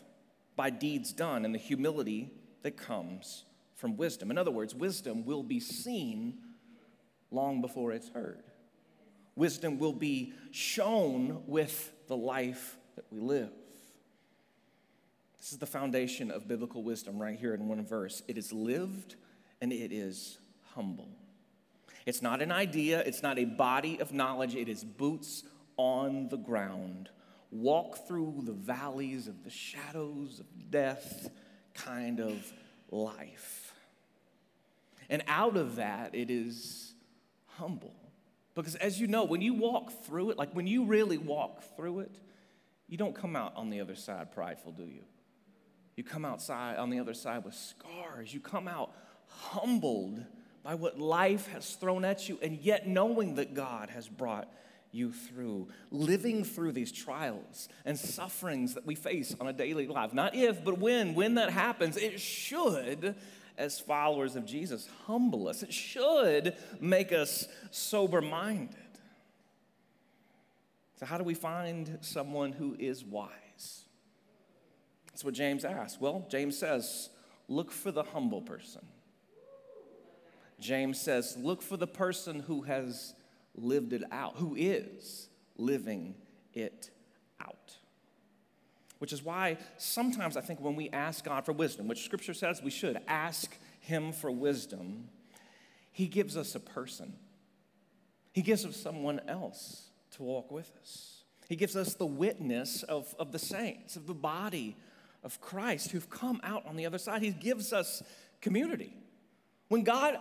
by 0.56 0.70
deeds 0.70 1.12
done, 1.12 1.44
and 1.44 1.54
the 1.54 1.58
humility 1.60 2.32
that 2.62 2.76
comes 2.76 3.44
from 3.76 3.96
wisdom. 3.96 4.28
In 4.32 4.38
other 4.38 4.50
words, 4.50 4.74
wisdom 4.74 5.24
will 5.24 5.44
be 5.44 5.60
seen 5.60 6.38
long 7.30 7.60
before 7.60 7.92
it's 7.92 8.08
heard. 8.08 8.42
Wisdom 9.36 9.78
will 9.78 9.92
be 9.92 10.32
shown 10.50 11.44
with 11.46 11.92
the 12.08 12.16
life 12.16 12.76
that 12.96 13.04
we 13.12 13.20
live. 13.20 13.52
This 15.38 15.52
is 15.52 15.58
the 15.58 15.66
foundation 15.66 16.32
of 16.32 16.48
biblical 16.48 16.82
wisdom 16.82 17.22
right 17.22 17.38
here 17.38 17.54
in 17.54 17.68
one 17.68 17.86
verse. 17.86 18.24
It 18.26 18.36
is 18.36 18.52
lived 18.52 19.14
and 19.60 19.72
it 19.72 19.92
is 19.92 20.38
humble. 20.74 21.08
It's 22.06 22.22
not 22.22 22.42
an 22.42 22.50
idea, 22.50 23.00
it's 23.00 23.22
not 23.22 23.38
a 23.38 23.44
body 23.44 24.00
of 24.00 24.12
knowledge, 24.12 24.54
it 24.54 24.68
is 24.68 24.84
boots 24.84 25.44
on 25.76 26.28
the 26.28 26.36
ground. 26.36 27.10
Walk 27.50 28.06
through 28.06 28.42
the 28.44 28.52
valleys 28.52 29.26
of 29.26 29.44
the 29.44 29.50
shadows 29.50 30.40
of 30.40 30.46
death 30.70 31.28
kind 31.74 32.20
of 32.20 32.52
life. 32.90 33.74
And 35.08 35.22
out 35.26 35.56
of 35.56 35.76
that, 35.76 36.14
it 36.14 36.30
is 36.30 36.94
humble. 37.46 37.94
Because 38.54 38.76
as 38.76 39.00
you 39.00 39.06
know, 39.06 39.24
when 39.24 39.40
you 39.40 39.54
walk 39.54 40.04
through 40.04 40.30
it, 40.30 40.38
like 40.38 40.52
when 40.52 40.66
you 40.66 40.84
really 40.84 41.18
walk 41.18 41.62
through 41.76 42.00
it, 42.00 42.18
you 42.88 42.96
don't 42.96 43.14
come 43.14 43.36
out 43.36 43.52
on 43.56 43.70
the 43.70 43.80
other 43.80 43.94
side 43.94 44.32
prideful, 44.32 44.72
do 44.72 44.84
you? 44.84 45.02
You 45.96 46.04
come 46.04 46.24
outside 46.24 46.76
on 46.76 46.90
the 46.90 46.98
other 46.98 47.14
side 47.14 47.44
with 47.44 47.54
scars. 47.54 48.32
You 48.32 48.40
come 48.40 48.66
out 48.66 48.94
humbled 49.30 50.24
by 50.62 50.74
what 50.74 50.98
life 50.98 51.48
has 51.48 51.74
thrown 51.74 52.04
at 52.04 52.28
you, 52.28 52.38
and 52.42 52.58
yet 52.58 52.86
knowing 52.86 53.36
that 53.36 53.54
God 53.54 53.90
has 53.90 54.08
brought 54.08 54.52
you 54.92 55.12
through, 55.12 55.68
living 55.90 56.44
through 56.44 56.72
these 56.72 56.92
trials 56.92 57.68
and 57.84 57.98
sufferings 57.98 58.74
that 58.74 58.84
we 58.84 58.94
face 58.94 59.34
on 59.40 59.46
a 59.46 59.52
daily 59.52 59.86
life. 59.86 60.12
Not 60.12 60.34
if, 60.34 60.64
but 60.64 60.78
when. 60.78 61.14
When 61.14 61.36
that 61.36 61.50
happens, 61.50 61.96
it 61.96 62.20
should, 62.20 63.14
as 63.56 63.78
followers 63.78 64.36
of 64.36 64.44
Jesus, 64.44 64.88
humble 65.06 65.48
us. 65.48 65.62
It 65.62 65.72
should 65.72 66.56
make 66.80 67.12
us 67.12 67.46
sober 67.70 68.20
minded. 68.20 68.76
So, 70.96 71.06
how 71.06 71.16
do 71.16 71.24
we 71.24 71.34
find 71.34 71.98
someone 72.02 72.52
who 72.52 72.76
is 72.78 73.04
wise? 73.04 73.84
That's 75.06 75.24
what 75.24 75.34
James 75.34 75.64
asks. 75.64 76.00
Well, 76.00 76.26
James 76.28 76.58
says, 76.58 77.08
look 77.48 77.72
for 77.72 77.90
the 77.90 78.02
humble 78.02 78.42
person. 78.42 78.82
James 80.60 81.00
says, 81.00 81.36
look 81.38 81.62
for 81.62 81.76
the 81.76 81.86
person 81.86 82.40
who 82.40 82.62
has 82.62 83.14
lived 83.54 83.92
it 83.92 84.02
out, 84.12 84.36
who 84.36 84.54
is 84.56 85.28
living 85.56 86.14
it 86.54 86.90
out. 87.40 87.76
Which 88.98 89.12
is 89.12 89.22
why 89.22 89.56
sometimes 89.78 90.36
I 90.36 90.40
think 90.40 90.60
when 90.60 90.76
we 90.76 90.90
ask 90.90 91.24
God 91.24 91.44
for 91.44 91.52
wisdom, 91.52 91.88
which 91.88 92.04
scripture 92.04 92.34
says 92.34 92.62
we 92.62 92.70
should 92.70 93.00
ask 93.08 93.56
Him 93.80 94.12
for 94.12 94.30
wisdom, 94.30 95.08
He 95.92 96.06
gives 96.06 96.36
us 96.36 96.54
a 96.54 96.60
person. 96.60 97.14
He 98.32 98.42
gives 98.42 98.64
us 98.64 98.76
someone 98.76 99.20
else 99.26 99.88
to 100.12 100.22
walk 100.22 100.50
with 100.50 100.70
us. 100.80 101.24
He 101.48 101.56
gives 101.56 101.74
us 101.74 101.94
the 101.94 102.06
witness 102.06 102.84
of, 102.84 103.12
of 103.18 103.32
the 103.32 103.38
saints, 103.38 103.96
of 103.96 104.06
the 104.06 104.14
body 104.14 104.76
of 105.24 105.40
Christ 105.40 105.90
who've 105.90 106.08
come 106.08 106.40
out 106.44 106.64
on 106.66 106.76
the 106.76 106.86
other 106.86 106.98
side. 106.98 107.22
He 107.22 107.30
gives 107.30 107.72
us 107.72 108.02
community. 108.40 108.94
When 109.70 109.84
God 109.84 110.18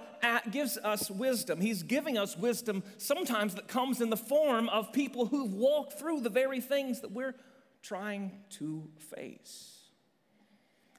gives 0.52 0.78
us 0.78 1.10
wisdom, 1.10 1.60
He's 1.60 1.82
giving 1.82 2.20
us 2.20 2.38
wisdom 2.38 2.84
sometimes 2.98 3.56
that 3.56 3.68
comes 3.68 4.00
in 4.00 4.12
the 4.12 4.16
form 4.16 4.70
of 4.70 4.94
people 4.94 5.26
who've 5.26 5.52
walked 5.52 5.94
through 5.94 6.22
the 6.22 6.30
very 6.30 6.62
things 6.62 7.02
that 7.02 7.12
we're 7.12 7.34
trying 7.82 8.32
to 8.52 8.88
face. 9.18 9.80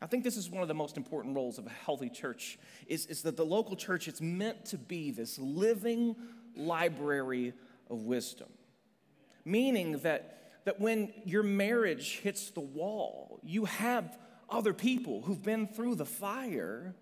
I 0.02 0.07
think 0.07 0.25
this 0.25 0.37
is 0.37 0.50
one 0.50 0.62
of 0.62 0.69
the 0.69 0.75
most 0.75 0.97
important 0.97 1.37
roles 1.37 1.59
of 1.59 1.66
a 1.69 1.71
healthy 1.71 2.09
church 2.09 2.59
is, 2.88 3.07
is 3.07 3.23
that 3.23 3.37
the 3.37 3.45
local 3.45 3.76
church 3.76 4.09
is 4.09 4.21
meant 4.21 4.64
to 4.66 4.78
be 4.78 5.12
this 5.12 5.38
living 5.38 6.16
library 6.57 7.52
of 7.88 8.02
wisdom. 8.02 8.49
Meaning 9.45 9.99
that, 9.99 10.64
that 10.64 10.80
when 10.80 11.12
your 11.25 11.45
marriage 11.45 12.19
hits 12.19 12.50
the 12.50 12.59
wall, 12.59 13.38
you 13.45 13.66
have 13.66 14.19
other 14.49 14.75
people 14.75 15.21
who've 15.21 15.40
been 15.40 15.69
through 15.69 15.95
the 15.95 16.04
fire 16.04 16.97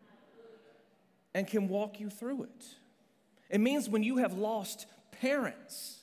and 1.34 1.46
can 1.46 1.68
walk 1.68 2.00
you 2.00 2.10
through 2.10 2.44
it. 2.44 2.64
It 3.50 3.60
means 3.60 3.88
when 3.88 4.02
you 4.02 4.18
have 4.18 4.34
lost 4.34 4.86
parents, 5.20 6.00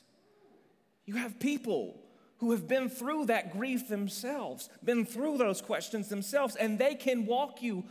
you 1.04 1.14
have 1.14 1.38
people 1.38 2.00
who 2.38 2.50
have 2.50 2.68
been 2.68 2.88
through 2.88 3.26
that 3.26 3.52
grief 3.52 3.88
themselves, 3.88 4.68
been 4.84 5.06
through 5.06 5.38
those 5.38 5.62
questions 5.62 6.08
themselves, 6.08 6.56
and 6.56 6.78
they 6.78 6.94
can 6.94 7.24
walk 7.24 7.62
you 7.62 7.84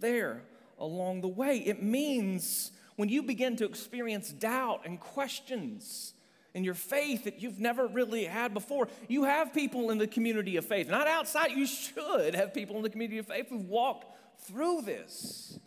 there 0.00 0.42
along 0.78 1.20
the 1.20 1.28
way. 1.28 1.58
It 1.58 1.82
means 1.82 2.72
when 2.96 3.08
you 3.08 3.22
begin 3.22 3.56
to 3.56 3.64
experience 3.64 4.32
doubt 4.32 4.82
and 4.84 4.98
questions 4.98 6.14
in 6.54 6.64
your 6.64 6.74
faith 6.74 7.24
that 7.24 7.40
you've 7.40 7.60
never 7.60 7.86
really 7.86 8.24
had 8.24 8.52
before, 8.52 8.88
you 9.08 9.24
have 9.24 9.54
people 9.54 9.90
in 9.90 9.98
the 9.98 10.06
community 10.06 10.56
of 10.56 10.66
faith, 10.66 10.88
not 10.88 11.06
outside, 11.06 11.52
you 11.52 11.66
should 11.66 12.34
have 12.34 12.52
people 12.52 12.76
in 12.76 12.82
the 12.82 12.90
community 12.90 13.18
of 13.18 13.26
faith 13.26 13.48
who've 13.48 13.68
walked 13.68 14.06
through 14.40 14.82
this 14.82 15.58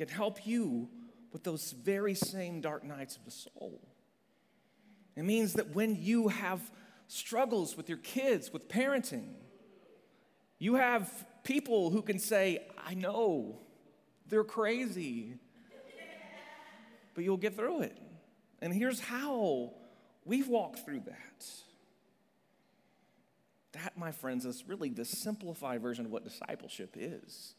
can 0.00 0.08
help 0.08 0.46
you 0.46 0.88
with 1.30 1.44
those 1.44 1.72
very 1.72 2.14
same 2.14 2.62
dark 2.62 2.82
nights 2.82 3.16
of 3.16 3.24
the 3.26 3.30
soul. 3.30 3.80
It 5.14 5.24
means 5.24 5.52
that 5.54 5.74
when 5.74 5.94
you 5.94 6.28
have 6.28 6.58
struggles 7.06 7.76
with 7.76 7.90
your 7.90 7.98
kids, 7.98 8.50
with 8.50 8.66
parenting, 8.66 9.34
you 10.58 10.76
have 10.76 11.26
people 11.44 11.90
who 11.90 12.00
can 12.00 12.18
say, 12.18 12.66
I 12.78 12.94
know, 12.94 13.58
they're 14.26 14.42
crazy, 14.42 15.34
but 17.14 17.22
you'll 17.22 17.36
get 17.36 17.54
through 17.54 17.82
it. 17.82 17.98
And 18.62 18.72
here's 18.72 19.00
how 19.00 19.74
we've 20.24 20.48
walked 20.48 20.86
through 20.86 21.00
that. 21.00 21.46
That, 23.72 23.98
my 23.98 24.12
friends, 24.12 24.46
is 24.46 24.64
really 24.66 24.88
the 24.88 25.04
simplified 25.04 25.82
version 25.82 26.06
of 26.06 26.10
what 26.10 26.24
discipleship 26.24 26.96
is. 26.98 27.54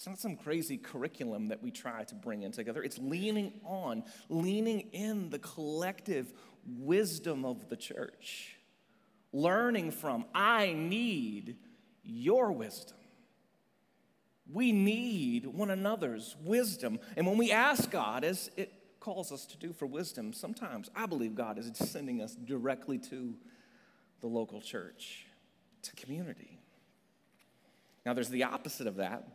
It's 0.00 0.06
not 0.06 0.18
some 0.18 0.36
crazy 0.36 0.78
curriculum 0.78 1.48
that 1.48 1.62
we 1.62 1.70
try 1.70 2.04
to 2.04 2.14
bring 2.14 2.42
in 2.42 2.52
together. 2.52 2.82
It's 2.82 2.96
leaning 2.96 3.60
on, 3.66 4.02
leaning 4.30 4.80
in 4.92 5.28
the 5.28 5.38
collective 5.38 6.32
wisdom 6.66 7.44
of 7.44 7.68
the 7.68 7.76
church, 7.76 8.56
learning 9.30 9.90
from. 9.90 10.24
I 10.34 10.72
need 10.72 11.58
your 12.02 12.50
wisdom. 12.50 12.96
We 14.50 14.72
need 14.72 15.44
one 15.44 15.68
another's 15.70 16.34
wisdom. 16.42 16.98
And 17.18 17.26
when 17.26 17.36
we 17.36 17.52
ask 17.52 17.90
God, 17.90 18.24
as 18.24 18.50
it 18.56 18.72
calls 19.00 19.30
us 19.30 19.44
to 19.44 19.58
do 19.58 19.74
for 19.74 19.84
wisdom, 19.84 20.32
sometimes 20.32 20.88
I 20.96 21.04
believe 21.04 21.34
God 21.34 21.58
is 21.58 21.70
sending 21.74 22.22
us 22.22 22.34
directly 22.36 22.96
to 23.10 23.34
the 24.22 24.28
local 24.28 24.62
church, 24.62 25.26
to 25.82 25.94
community. 25.94 26.58
Now, 28.06 28.14
there's 28.14 28.30
the 28.30 28.44
opposite 28.44 28.86
of 28.86 28.96
that. 28.96 29.28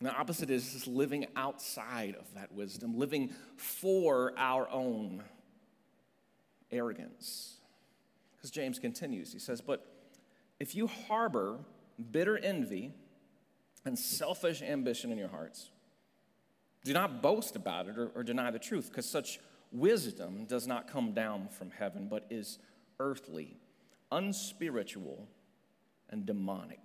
And 0.00 0.08
the 0.08 0.14
opposite 0.14 0.50
is 0.50 0.72
just 0.72 0.86
living 0.86 1.26
outside 1.34 2.14
of 2.18 2.32
that 2.34 2.52
wisdom, 2.52 2.96
living 2.96 3.34
for 3.56 4.32
our 4.36 4.68
own 4.70 5.24
arrogance. 6.70 7.56
Because 8.36 8.50
James 8.50 8.78
continues, 8.78 9.32
he 9.32 9.40
says, 9.40 9.60
But 9.60 9.84
if 10.60 10.74
you 10.74 10.86
harbor 10.86 11.58
bitter 12.12 12.38
envy 12.38 12.92
and 13.84 13.98
selfish 13.98 14.62
ambition 14.62 15.10
in 15.10 15.18
your 15.18 15.28
hearts, 15.28 15.70
do 16.84 16.92
not 16.92 17.20
boast 17.20 17.56
about 17.56 17.88
it 17.88 17.98
or, 17.98 18.10
or 18.14 18.22
deny 18.22 18.52
the 18.52 18.58
truth, 18.58 18.88
because 18.88 19.06
such 19.06 19.40
wisdom 19.72 20.44
does 20.44 20.66
not 20.66 20.88
come 20.88 21.12
down 21.12 21.48
from 21.48 21.70
heaven, 21.70 22.06
but 22.08 22.24
is 22.30 22.58
earthly, 23.00 23.56
unspiritual, 24.12 25.26
and 26.08 26.24
demonic. 26.24 26.84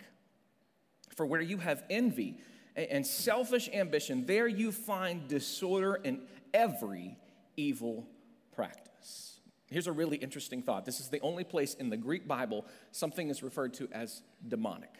For 1.14 1.24
where 1.24 1.40
you 1.40 1.58
have 1.58 1.84
envy 1.88 2.38
and 2.76 3.06
selfish 3.06 3.68
ambition, 3.72 4.26
there 4.26 4.48
you 4.48 4.72
find 4.72 5.28
disorder 5.28 6.00
in 6.02 6.22
every 6.52 7.16
evil 7.56 8.08
practice. 8.52 9.40
Here's 9.70 9.86
a 9.86 9.92
really 9.92 10.16
interesting 10.16 10.62
thought. 10.62 10.84
This 10.84 11.00
is 11.00 11.08
the 11.08 11.20
only 11.20 11.44
place 11.44 11.74
in 11.74 11.90
the 11.90 11.96
Greek 11.96 12.28
Bible 12.28 12.66
something 12.92 13.28
is 13.28 13.42
referred 13.42 13.74
to 13.74 13.88
as 13.92 14.22
demonic. 14.46 14.90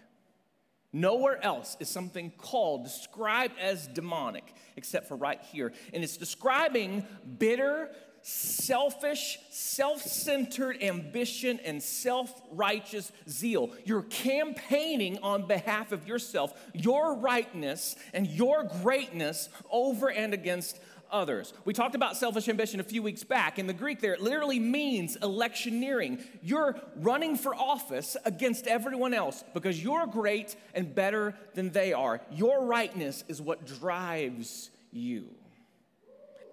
Nowhere 0.93 1.45
else 1.45 1.77
is 1.81 1.89
something 1.89 2.33
called, 2.39 2.85
described 2.85 3.59
as 3.61 3.89
demonic, 3.89 4.55
except 4.77 5.09
for 5.09 5.17
right 5.17 5.41
here. 5.53 5.73
And 5.93 6.05
it's 6.05 6.17
describing 6.17 7.05
bitter, 7.39 7.91
selfish, 8.25 9.39
self 9.51 10.01
centered 10.01 10.83
ambition 10.83 11.61
and 11.63 11.83
self 11.83 12.43
righteous 12.51 13.13
zeal. 13.29 13.71
You're 13.85 14.03
campaigning 14.03 15.19
on 15.23 15.47
behalf 15.47 15.93
of 15.93 16.09
yourself, 16.09 16.59
your 16.73 17.17
rightness, 17.17 17.97
and 18.15 18.27
your 18.27 18.65
greatness 18.83 19.51
over 19.71 20.11
and 20.11 20.33
against 20.33 20.81
others. 21.11 21.53
We 21.67 21.75
talked 21.75 21.95
about 21.95 22.17
selfish 22.17 22.49
ambition 22.49 22.81
a 22.81 22.85
few 22.85 23.03
weeks 23.03 23.23
back. 23.25 23.59
In 23.59 23.67
the 23.67 23.75
Greek, 23.75 24.01
there, 24.01 24.15
it 24.15 24.23
literally 24.23 24.59
means 24.59 25.17
electioneering. 25.17 26.19
You're 26.43 26.81
running 26.97 27.37
for 27.37 27.55
office 27.55 28.17
against 28.25 28.67
everyone 28.67 29.13
else 29.13 29.45
because 29.53 29.83
you're 29.83 30.07
great 30.07 30.57
and 30.75 30.95
better 30.95 31.35
than 31.53 31.71
they 31.71 31.93
are. 31.93 32.23
Your 32.33 32.65
rightness 32.65 33.23
is 33.29 33.43
what 33.43 33.67
drives 33.67 34.71
you. 34.93 35.27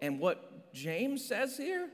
And 0.01 0.19
what 0.19 0.50
James 0.73 1.23
says 1.23 1.57
here 1.57 1.89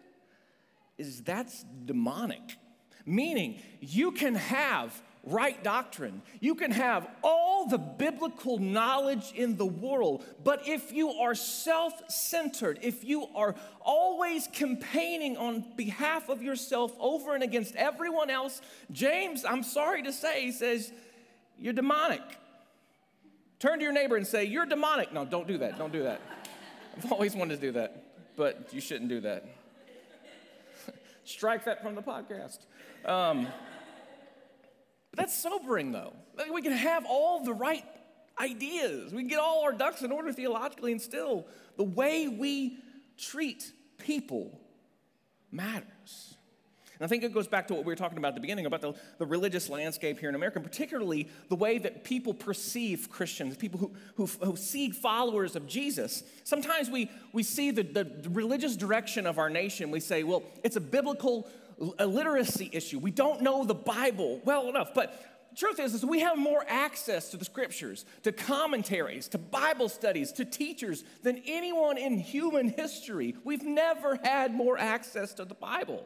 is 0.97 1.21
that's 1.21 1.65
demonic. 1.85 2.57
Meaning, 3.05 3.61
you 3.79 4.11
can 4.11 4.35
have 4.35 5.01
right 5.23 5.61
doctrine, 5.63 6.21
you 6.39 6.55
can 6.55 6.71
have 6.71 7.07
all 7.23 7.67
the 7.67 7.77
biblical 7.77 8.57
knowledge 8.57 9.31
in 9.33 9.57
the 9.57 9.65
world, 9.65 10.25
but 10.43 10.67
if 10.67 10.91
you 10.91 11.11
are 11.11 11.35
self 11.35 11.93
centered, 12.09 12.79
if 12.81 13.03
you 13.03 13.27
are 13.35 13.55
always 13.81 14.47
campaigning 14.47 15.37
on 15.37 15.65
behalf 15.75 16.29
of 16.29 16.41
yourself 16.41 16.93
over 16.99 17.33
and 17.33 17.43
against 17.43 17.75
everyone 17.75 18.29
else, 18.29 18.61
James, 18.91 19.45
I'm 19.45 19.63
sorry 19.63 20.03
to 20.03 20.11
say, 20.11 20.51
says, 20.51 20.91
you're 21.57 21.73
demonic. 21.73 22.21
Turn 23.59 23.79
to 23.79 23.83
your 23.83 23.93
neighbor 23.93 24.17
and 24.17 24.27
say, 24.27 24.43
You're 24.43 24.67
demonic. 24.67 25.11
No, 25.11 25.25
don't 25.25 25.47
do 25.47 25.57
that. 25.57 25.79
Don't 25.79 25.91
do 25.91 26.03
that. 26.03 26.21
I've 26.95 27.11
always 27.11 27.35
wanted 27.35 27.55
to 27.55 27.61
do 27.61 27.71
that 27.71 28.06
but 28.37 28.69
you 28.71 28.79
shouldn't 28.79 29.09
do 29.09 29.19
that. 29.21 29.43
Strike 31.25 31.65
that 31.65 31.81
from 31.81 31.95
the 31.95 32.01
podcast. 32.01 32.59
Um, 33.03 33.47
but 35.11 35.17
that's 35.17 35.37
sobering, 35.37 35.91
though. 35.91 36.13
Like 36.37 36.53
we 36.53 36.61
can 36.61 36.71
have 36.71 37.05
all 37.09 37.43
the 37.43 37.53
right 37.53 37.83
ideas, 38.39 39.11
we 39.11 39.23
can 39.23 39.27
get 39.27 39.39
all 39.39 39.63
our 39.63 39.73
ducks 39.73 40.03
in 40.03 40.11
order 40.11 40.31
theologically, 40.31 40.93
and 40.93 41.01
still 41.01 41.47
the 41.75 41.83
way 41.83 42.29
we 42.29 42.77
treat 43.17 43.73
people 43.97 44.61
matters. 45.51 46.36
And 46.99 47.05
I 47.05 47.07
think 47.07 47.23
it 47.23 47.33
goes 47.33 47.47
back 47.47 47.67
to 47.67 47.73
what 47.73 47.85
we 47.85 47.91
were 47.91 47.95
talking 47.95 48.17
about 48.17 48.29
at 48.29 48.35
the 48.35 48.41
beginning 48.41 48.65
about 48.65 48.81
the, 48.81 48.93
the 49.19 49.25
religious 49.25 49.69
landscape 49.69 50.19
here 50.19 50.29
in 50.29 50.35
America, 50.35 50.57
and 50.57 50.65
particularly 50.65 51.29
the 51.49 51.55
way 51.55 51.77
that 51.77 52.03
people 52.03 52.33
perceive 52.33 53.09
Christians, 53.09 53.55
people 53.55 53.79
who, 53.79 53.91
who, 54.15 54.25
who 54.43 54.55
see 54.55 54.89
followers 54.89 55.55
of 55.55 55.67
Jesus. 55.67 56.23
Sometimes 56.43 56.89
we, 56.89 57.11
we 57.33 57.43
see 57.43 57.71
the, 57.71 57.83
the, 57.83 58.29
religious 58.29 58.75
direction 58.75 59.25
of 59.27 59.37
our 59.37 59.49
nation. 59.49 59.91
We 59.91 59.99
say, 59.99 60.23
well, 60.23 60.43
it's 60.63 60.75
a 60.75 60.81
biblical 60.81 61.47
illiteracy 61.99 62.69
issue. 62.73 62.97
We 62.99 63.11
don't 63.11 63.41
know 63.41 63.63
the 63.63 63.75
Bible 63.75 64.41
well 64.43 64.67
enough. 64.67 64.93
But 64.95 65.21
truth 65.55 65.79
is, 65.79 65.93
is 65.93 66.05
we 66.05 66.21
have 66.21 66.37
more 66.37 66.65
access 66.67 67.29
to 67.29 67.37
the 67.37 67.45
scriptures, 67.45 68.05
to 68.23 68.31
commentaries, 68.31 69.27
to 69.29 69.37
Bible 69.37 69.89
studies, 69.89 70.31
to 70.33 70.45
teachers 70.45 71.03
than 71.23 71.41
anyone 71.45 71.97
in 71.97 72.17
human 72.17 72.69
history. 72.69 73.35
We've 73.43 73.63
never 73.63 74.19
had 74.23 74.53
more 74.53 74.77
access 74.77 75.33
to 75.35 75.45
the 75.45 75.55
Bible. 75.55 76.03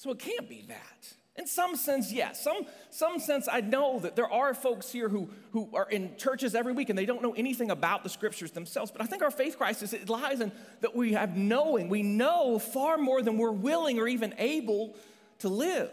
So 0.00 0.10
it 0.12 0.18
can't 0.18 0.48
be 0.48 0.64
that. 0.68 1.12
In 1.36 1.46
some 1.46 1.76
sense, 1.76 2.10
yes. 2.10 2.42
Some, 2.42 2.64
some 2.88 3.18
sense, 3.18 3.50
I 3.52 3.60
know 3.60 3.98
that 3.98 4.16
there 4.16 4.32
are 4.32 4.54
folks 4.54 4.90
here 4.90 5.10
who, 5.10 5.28
who 5.52 5.68
are 5.74 5.90
in 5.90 6.16
churches 6.16 6.54
every 6.54 6.72
week 6.72 6.88
and 6.88 6.98
they 6.98 7.04
don't 7.04 7.20
know 7.20 7.34
anything 7.34 7.70
about 7.70 8.02
the 8.02 8.08
scriptures 8.08 8.50
themselves. 8.50 8.90
But 8.90 9.02
I 9.02 9.04
think 9.04 9.22
our 9.22 9.30
faith 9.30 9.58
crisis 9.58 9.92
it 9.92 10.08
lies 10.08 10.40
in 10.40 10.52
that 10.80 10.96
we 10.96 11.12
have 11.12 11.36
knowing. 11.36 11.90
We 11.90 12.02
know 12.02 12.58
far 12.58 12.96
more 12.96 13.20
than 13.20 13.36
we're 13.36 13.50
willing 13.50 13.98
or 13.98 14.08
even 14.08 14.32
able 14.38 14.96
to 15.40 15.50
live. 15.50 15.92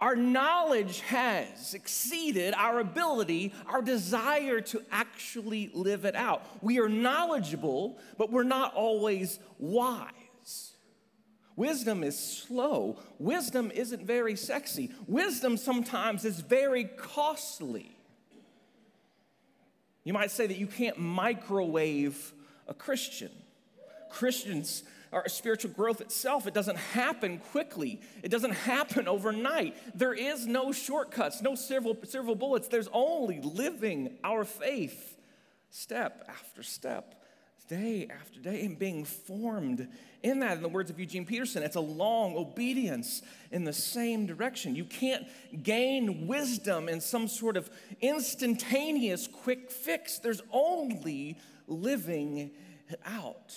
Our 0.00 0.14
knowledge 0.14 1.00
has 1.00 1.74
exceeded 1.74 2.54
our 2.54 2.78
ability, 2.78 3.52
our 3.66 3.82
desire 3.82 4.60
to 4.60 4.80
actually 4.92 5.72
live 5.74 6.04
it 6.04 6.14
out. 6.14 6.46
We 6.62 6.78
are 6.78 6.88
knowledgeable, 6.88 7.98
but 8.16 8.30
we're 8.30 8.44
not 8.44 8.74
always 8.74 9.40
wise. 9.58 10.12
Wisdom 11.56 12.02
is 12.02 12.18
slow. 12.18 12.98
Wisdom 13.18 13.70
isn't 13.72 14.04
very 14.04 14.36
sexy. 14.36 14.90
Wisdom 15.06 15.56
sometimes 15.56 16.24
is 16.24 16.40
very 16.40 16.84
costly. 16.84 17.96
You 20.02 20.12
might 20.12 20.30
say 20.30 20.46
that 20.46 20.58
you 20.58 20.66
can't 20.66 20.98
microwave 20.98 22.32
a 22.66 22.74
Christian. 22.74 23.30
Christians 24.10 24.82
our 25.14 25.28
spiritual 25.28 25.70
growth 25.70 26.00
itself, 26.00 26.48
it 26.48 26.54
doesn't 26.54 26.76
happen 26.76 27.38
quickly. 27.38 28.00
It 28.24 28.30
doesn't 28.30 28.50
happen 28.50 29.06
overnight. 29.06 29.76
There 29.96 30.12
is 30.12 30.44
no 30.44 30.72
shortcuts, 30.72 31.40
no 31.40 31.54
silver 31.54 32.34
bullets. 32.34 32.66
There's 32.66 32.88
only 32.92 33.40
living 33.40 34.18
our 34.24 34.44
faith 34.44 35.16
step 35.70 36.24
after 36.28 36.64
step 36.64 37.23
day 37.68 38.08
after 38.10 38.40
day 38.40 38.64
and 38.64 38.78
being 38.78 39.04
formed 39.04 39.88
in 40.22 40.40
that. 40.40 40.56
In 40.56 40.62
the 40.62 40.68
words 40.68 40.90
of 40.90 40.98
Eugene 40.98 41.24
Peterson, 41.24 41.62
it's 41.62 41.76
a 41.76 41.80
long 41.80 42.36
obedience 42.36 43.22
in 43.50 43.64
the 43.64 43.72
same 43.72 44.26
direction. 44.26 44.74
You 44.74 44.84
can't 44.84 45.26
gain 45.62 46.26
wisdom 46.26 46.88
in 46.88 47.00
some 47.00 47.28
sort 47.28 47.56
of 47.56 47.70
instantaneous 48.00 49.26
quick 49.26 49.70
fix. 49.70 50.18
There's 50.18 50.42
only 50.52 51.38
living 51.66 52.50
out. 53.06 53.54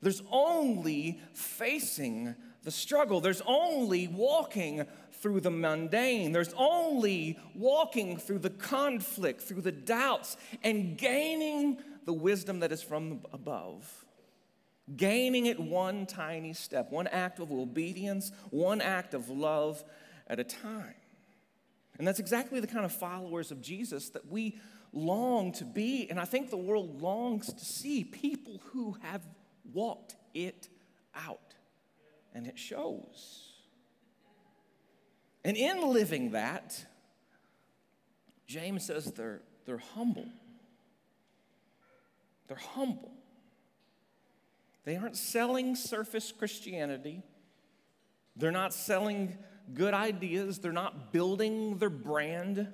There's 0.00 0.22
only 0.30 1.20
facing 1.34 2.34
the 2.62 2.70
struggle. 2.70 3.20
There's 3.20 3.42
only 3.46 4.08
walking 4.08 4.84
through 5.12 5.40
the 5.40 5.50
mundane. 5.50 6.32
There's 6.32 6.54
only 6.56 7.38
walking 7.54 8.16
through 8.16 8.38
the 8.38 8.50
conflict, 8.50 9.42
through 9.42 9.62
the 9.62 9.72
doubts, 9.72 10.36
and 10.62 10.96
gaining 10.96 11.78
the 12.08 12.12
wisdom 12.14 12.60
that 12.60 12.72
is 12.72 12.80
from 12.80 13.20
above. 13.34 14.06
Gaining 14.96 15.44
it 15.44 15.60
one 15.60 16.06
tiny 16.06 16.54
step, 16.54 16.90
one 16.90 17.06
act 17.06 17.38
of 17.38 17.52
obedience, 17.52 18.32
one 18.48 18.80
act 18.80 19.12
of 19.12 19.28
love 19.28 19.84
at 20.26 20.40
a 20.40 20.44
time. 20.44 20.94
And 21.98 22.08
that's 22.08 22.18
exactly 22.18 22.60
the 22.60 22.66
kind 22.66 22.86
of 22.86 22.92
followers 22.92 23.50
of 23.50 23.60
Jesus 23.60 24.08
that 24.10 24.26
we 24.26 24.58
long 24.90 25.52
to 25.52 25.66
be. 25.66 26.06
And 26.08 26.18
I 26.18 26.24
think 26.24 26.48
the 26.48 26.56
world 26.56 27.02
longs 27.02 27.52
to 27.52 27.62
see 27.62 28.04
people 28.04 28.62
who 28.72 28.96
have 29.02 29.20
walked 29.70 30.16
it 30.32 30.70
out. 31.14 31.56
And 32.32 32.46
it 32.46 32.58
shows. 32.58 33.52
And 35.44 35.58
in 35.58 35.92
living 35.92 36.30
that, 36.30 36.86
James 38.46 38.86
says 38.86 39.12
they're, 39.12 39.42
they're 39.66 39.76
humble. 39.76 40.30
They're 42.48 42.56
humble. 42.56 43.12
They 44.84 44.96
aren't 44.96 45.16
selling 45.16 45.76
surface 45.76 46.32
Christianity. 46.32 47.22
They're 48.36 48.50
not 48.50 48.72
selling 48.72 49.36
good 49.74 49.94
ideas. 49.94 50.58
They're 50.58 50.72
not 50.72 51.12
building 51.12 51.76
their 51.78 51.90
brand. 51.90 52.68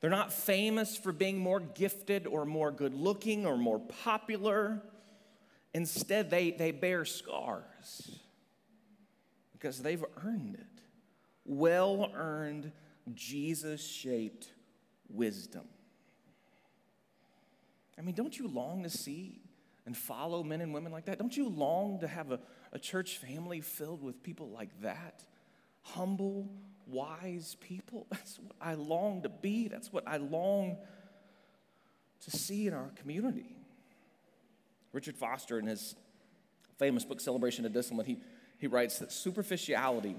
They're 0.00 0.10
not 0.10 0.32
famous 0.32 0.96
for 0.96 1.12
being 1.12 1.38
more 1.38 1.60
gifted 1.60 2.26
or 2.26 2.44
more 2.44 2.70
good 2.70 2.94
looking 2.94 3.46
or 3.46 3.56
more 3.56 3.80
popular. 3.80 4.82
Instead, 5.74 6.30
they, 6.30 6.50
they 6.50 6.70
bear 6.70 7.04
scars 7.04 8.18
because 9.52 9.80
they've 9.82 10.04
earned 10.24 10.54
it. 10.54 10.82
Well 11.44 12.10
earned, 12.14 12.72
Jesus 13.14 13.84
shaped 13.84 14.52
wisdom. 15.08 15.64
I 17.98 18.02
mean, 18.02 18.14
don't 18.14 18.38
you 18.38 18.46
long 18.46 18.84
to 18.84 18.90
see 18.90 19.40
and 19.86 19.96
follow 19.96 20.42
men 20.42 20.60
and 20.60 20.72
women 20.72 20.92
like 20.92 21.06
that? 21.06 21.18
Don't 21.18 21.36
you 21.36 21.48
long 21.48 22.00
to 22.00 22.08
have 22.08 22.30
a, 22.30 22.40
a 22.72 22.78
church 22.78 23.18
family 23.18 23.60
filled 23.60 24.02
with 24.02 24.22
people 24.22 24.50
like 24.50 24.70
that? 24.82 25.24
Humble, 25.82 26.48
wise 26.86 27.56
people. 27.60 28.06
That's 28.10 28.38
what 28.38 28.56
I 28.60 28.74
long 28.74 29.22
to 29.22 29.28
be. 29.28 29.68
That's 29.68 29.92
what 29.92 30.06
I 30.06 30.18
long 30.18 30.76
to 32.24 32.30
see 32.30 32.66
in 32.66 32.74
our 32.74 32.90
community. 33.00 33.56
Richard 34.92 35.16
Foster, 35.16 35.58
in 35.58 35.66
his 35.66 35.94
famous 36.78 37.04
book, 37.04 37.20
Celebration 37.20 37.66
of 37.66 37.72
Discipline, 37.72 38.06
he, 38.06 38.18
he 38.58 38.66
writes 38.66 38.98
that 38.98 39.12
superficiality 39.12 40.16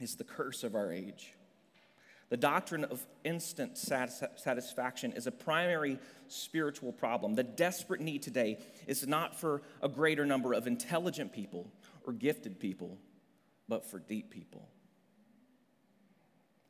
is 0.00 0.16
the 0.16 0.24
curse 0.24 0.64
of 0.64 0.74
our 0.74 0.92
age. 0.92 1.34
The 2.30 2.36
doctrine 2.36 2.84
of 2.84 3.04
instant 3.24 3.76
satisfaction 3.76 5.12
is 5.12 5.26
a 5.26 5.32
primary 5.32 5.98
spiritual 6.28 6.92
problem. 6.92 7.34
The 7.34 7.42
desperate 7.42 8.00
need 8.00 8.22
today 8.22 8.58
is 8.86 9.06
not 9.06 9.38
for 9.38 9.62
a 9.82 9.88
greater 9.88 10.24
number 10.24 10.52
of 10.52 10.68
intelligent 10.68 11.32
people 11.32 11.72
or 12.06 12.12
gifted 12.12 12.60
people, 12.60 12.98
but 13.68 13.84
for 13.84 13.98
deep 13.98 14.30
people. 14.30 14.68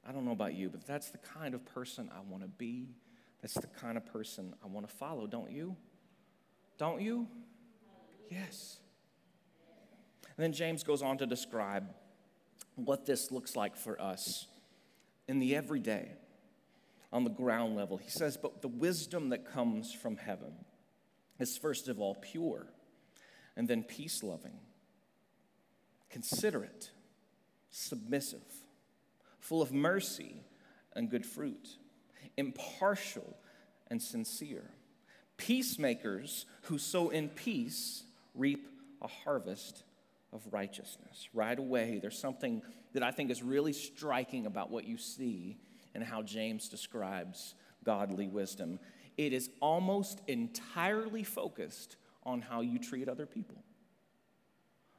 I 0.08 0.12
don't 0.12 0.24
know 0.24 0.32
about 0.32 0.54
you, 0.54 0.70
but 0.70 0.86
that's 0.86 1.10
the 1.10 1.18
kind 1.18 1.54
of 1.54 1.62
person 1.66 2.10
I 2.10 2.20
want 2.28 2.42
to 2.42 2.48
be. 2.48 2.88
That's 3.42 3.54
the 3.54 3.66
kind 3.66 3.98
of 3.98 4.06
person 4.06 4.54
I 4.64 4.66
want 4.66 4.88
to 4.88 4.94
follow, 4.94 5.26
don't 5.26 5.52
you? 5.52 5.76
Don't 6.78 7.02
you? 7.02 7.28
Yes. 8.30 8.80
And 10.24 10.42
then 10.42 10.54
James 10.54 10.82
goes 10.84 11.02
on 11.02 11.18
to 11.18 11.26
describe 11.26 11.86
what 12.76 13.04
this 13.04 13.30
looks 13.30 13.56
like 13.56 13.76
for 13.76 14.00
us 14.00 14.46
in 15.30 15.38
the 15.38 15.54
everyday, 15.54 16.08
on 17.12 17.22
the 17.22 17.30
ground 17.30 17.76
level. 17.76 17.96
He 17.96 18.10
says, 18.10 18.36
But 18.36 18.60
the 18.62 18.68
wisdom 18.68 19.28
that 19.30 19.50
comes 19.50 19.92
from 19.92 20.16
heaven 20.16 20.52
is 21.38 21.56
first 21.56 21.88
of 21.88 22.00
all 22.00 22.16
pure, 22.16 22.66
and 23.56 23.68
then 23.68 23.84
peace 23.84 24.22
loving, 24.22 24.58
considerate, 26.10 26.90
submissive, 27.70 28.42
full 29.38 29.62
of 29.62 29.72
mercy 29.72 30.42
and 30.94 31.08
good 31.08 31.24
fruit, 31.24 31.78
impartial 32.36 33.36
and 33.88 34.02
sincere. 34.02 34.70
Peacemakers 35.36 36.44
who 36.62 36.76
sow 36.76 37.08
in 37.08 37.28
peace 37.28 38.02
reap 38.34 38.68
a 39.00 39.06
harvest 39.06 39.84
of 40.32 40.42
righteousness. 40.50 41.28
Right 41.32 41.58
away, 41.58 41.98
there's 42.00 42.18
something 42.18 42.62
that 42.92 43.02
I 43.02 43.10
think 43.10 43.30
is 43.30 43.42
really 43.42 43.72
striking 43.72 44.46
about 44.46 44.70
what 44.70 44.84
you 44.84 44.96
see 44.96 45.58
and 45.94 46.04
how 46.04 46.22
James 46.22 46.68
describes 46.68 47.54
godly 47.84 48.28
wisdom. 48.28 48.78
It 49.16 49.32
is 49.32 49.50
almost 49.60 50.20
entirely 50.28 51.24
focused 51.24 51.96
on 52.24 52.42
how 52.42 52.60
you 52.60 52.78
treat 52.78 53.08
other 53.08 53.26
people. 53.26 53.62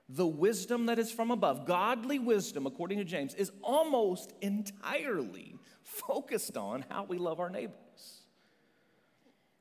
The 0.09 0.27
wisdom 0.27 0.87
that 0.87 0.99
is 0.99 1.11
from 1.11 1.31
above, 1.31 1.65
godly 1.65 2.19
wisdom, 2.19 2.65
according 2.65 2.97
to 2.97 3.05
James, 3.05 3.33
is 3.33 3.51
almost 3.63 4.33
entirely 4.41 5.55
focused 5.83 6.57
on 6.57 6.83
how 6.89 7.05
we 7.05 7.17
love 7.17 7.39
our 7.39 7.49
neighbors. 7.49 7.77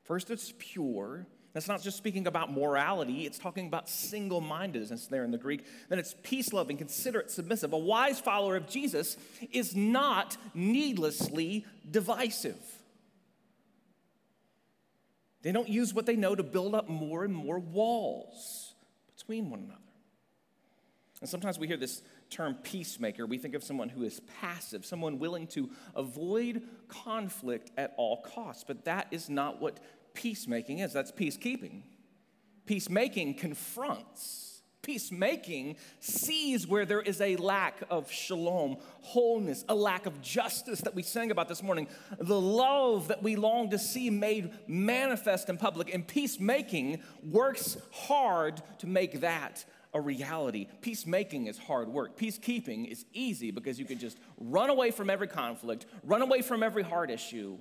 First, 0.03 0.29
it's 0.29 0.53
pure. 0.57 1.25
That's 1.53 1.67
not 1.67 1.81
just 1.81 1.97
speaking 1.97 2.27
about 2.27 2.51
morality, 2.51 3.25
it's 3.25 3.37
talking 3.37 3.67
about 3.67 3.89
single 3.89 4.39
mindedness 4.39 5.07
there 5.07 5.23
in 5.25 5.31
the 5.31 5.37
Greek. 5.37 5.65
Then 5.89 5.99
it's 5.99 6.15
peace 6.23 6.53
loving, 6.53 6.77
considerate, 6.77 7.29
submissive. 7.29 7.73
A 7.73 7.77
wise 7.77 8.19
follower 8.19 8.55
of 8.55 8.69
Jesus 8.69 9.17
is 9.51 9.75
not 9.75 10.37
needlessly 10.53 11.65
divisive. 11.89 12.55
They 15.41 15.51
don't 15.51 15.67
use 15.67 15.93
what 15.93 16.05
they 16.05 16.15
know 16.15 16.35
to 16.35 16.43
build 16.43 16.75
up 16.75 16.87
more 16.87 17.25
and 17.25 17.33
more 17.33 17.59
walls 17.59 18.75
between 19.17 19.49
one 19.49 19.61
another. 19.61 19.79
And 21.19 21.29
sometimes 21.29 21.59
we 21.59 21.67
hear 21.67 21.77
this 21.77 22.01
term 22.29 22.55
peacemaker. 22.63 23.25
We 23.27 23.37
think 23.37 23.53
of 23.53 23.63
someone 23.63 23.89
who 23.89 24.03
is 24.03 24.21
passive, 24.39 24.85
someone 24.85 25.19
willing 25.19 25.47
to 25.47 25.69
avoid 25.95 26.63
conflict 26.87 27.71
at 27.77 27.93
all 27.97 28.21
costs. 28.21 28.63
But 28.65 28.85
that 28.85 29.07
is 29.11 29.29
not 29.29 29.61
what 29.61 29.79
peacemaking 30.13 30.79
is. 30.79 30.93
That's 30.93 31.11
peacekeeping. 31.11 31.81
Peacemaking 32.65 33.35
confronts. 33.35 34.61
Peacemaking 34.81 35.75
sees 35.99 36.65
where 36.65 36.85
there 36.85 37.01
is 37.01 37.21
a 37.21 37.35
lack 37.35 37.83
of 37.91 38.11
shalom, 38.11 38.77
wholeness, 39.01 39.63
a 39.69 39.75
lack 39.75 40.07
of 40.07 40.21
justice 40.21 40.81
that 40.81 40.95
we 40.95 41.03
sang 41.03 41.29
about 41.29 41.47
this 41.47 41.61
morning, 41.61 41.87
the 42.17 42.39
love 42.39 43.09
that 43.09 43.21
we 43.21 43.35
long 43.35 43.69
to 43.69 43.77
see 43.77 44.09
made 44.09 44.51
manifest 44.67 45.49
in 45.49 45.57
public. 45.57 45.93
And 45.93 46.07
peacemaking 46.07 47.01
works 47.23 47.77
hard 47.91 48.63
to 48.79 48.87
make 48.87 49.21
that 49.21 49.63
a 49.93 50.01
reality. 50.01 50.67
Peacemaking 50.81 51.45
is 51.47 51.59
hard 51.59 51.89
work. 51.89 52.17
Peacekeeping 52.17 52.89
is 52.89 53.05
easy 53.13 53.51
because 53.51 53.77
you 53.77 53.85
can 53.85 53.99
just 53.99 54.17
run 54.39 54.69
away 54.69 54.89
from 54.89 55.09
every 55.09 55.27
conflict, 55.27 55.85
run 56.03 56.23
away 56.23 56.41
from 56.41 56.63
every 56.63 56.83
hard 56.83 57.11
issue, 57.11 57.57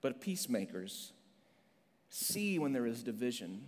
but 0.00 0.20
peacemakers 0.20 1.12
see 2.08 2.58
when 2.58 2.72
there 2.72 2.86
is 2.86 3.02
division, 3.02 3.66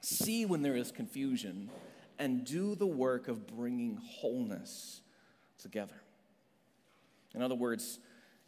see 0.00 0.44
when 0.44 0.62
there 0.62 0.76
is 0.76 0.92
confusion, 0.92 1.70
and 2.18 2.44
do 2.44 2.74
the 2.74 2.86
work 2.86 3.28
of 3.28 3.46
bringing 3.46 3.98
wholeness 4.04 5.00
together. 5.58 6.02
In 7.34 7.42
other 7.42 7.54
words, 7.54 7.98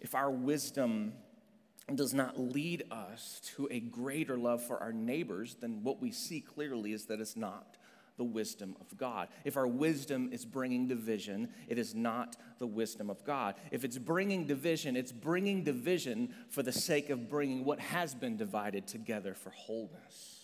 if 0.00 0.14
our 0.14 0.30
wisdom 0.30 1.12
does 1.94 2.12
not 2.12 2.38
lead 2.38 2.84
us 2.90 3.40
to 3.56 3.66
a 3.70 3.80
greater 3.80 4.36
love 4.36 4.62
for 4.62 4.78
our 4.78 4.92
neighbors, 4.92 5.56
then 5.60 5.82
what 5.82 6.00
we 6.00 6.10
see 6.10 6.40
clearly 6.40 6.92
is 6.92 7.06
that 7.06 7.20
it's 7.20 7.36
not 7.36 7.77
the 8.18 8.24
wisdom 8.24 8.76
of 8.80 8.98
God. 8.98 9.28
If 9.44 9.56
our 9.56 9.66
wisdom 9.66 10.28
is 10.30 10.44
bringing 10.44 10.86
division, 10.86 11.48
it 11.68 11.78
is 11.78 11.94
not 11.94 12.36
the 12.58 12.66
wisdom 12.66 13.08
of 13.08 13.24
God. 13.24 13.54
If 13.70 13.84
it's 13.84 13.96
bringing 13.96 14.46
division, 14.46 14.96
it's 14.96 15.12
bringing 15.12 15.64
division 15.64 16.34
for 16.50 16.62
the 16.62 16.72
sake 16.72 17.08
of 17.08 17.30
bringing 17.30 17.64
what 17.64 17.80
has 17.80 18.14
been 18.14 18.36
divided 18.36 18.86
together 18.86 19.34
for 19.34 19.50
wholeness. 19.50 20.34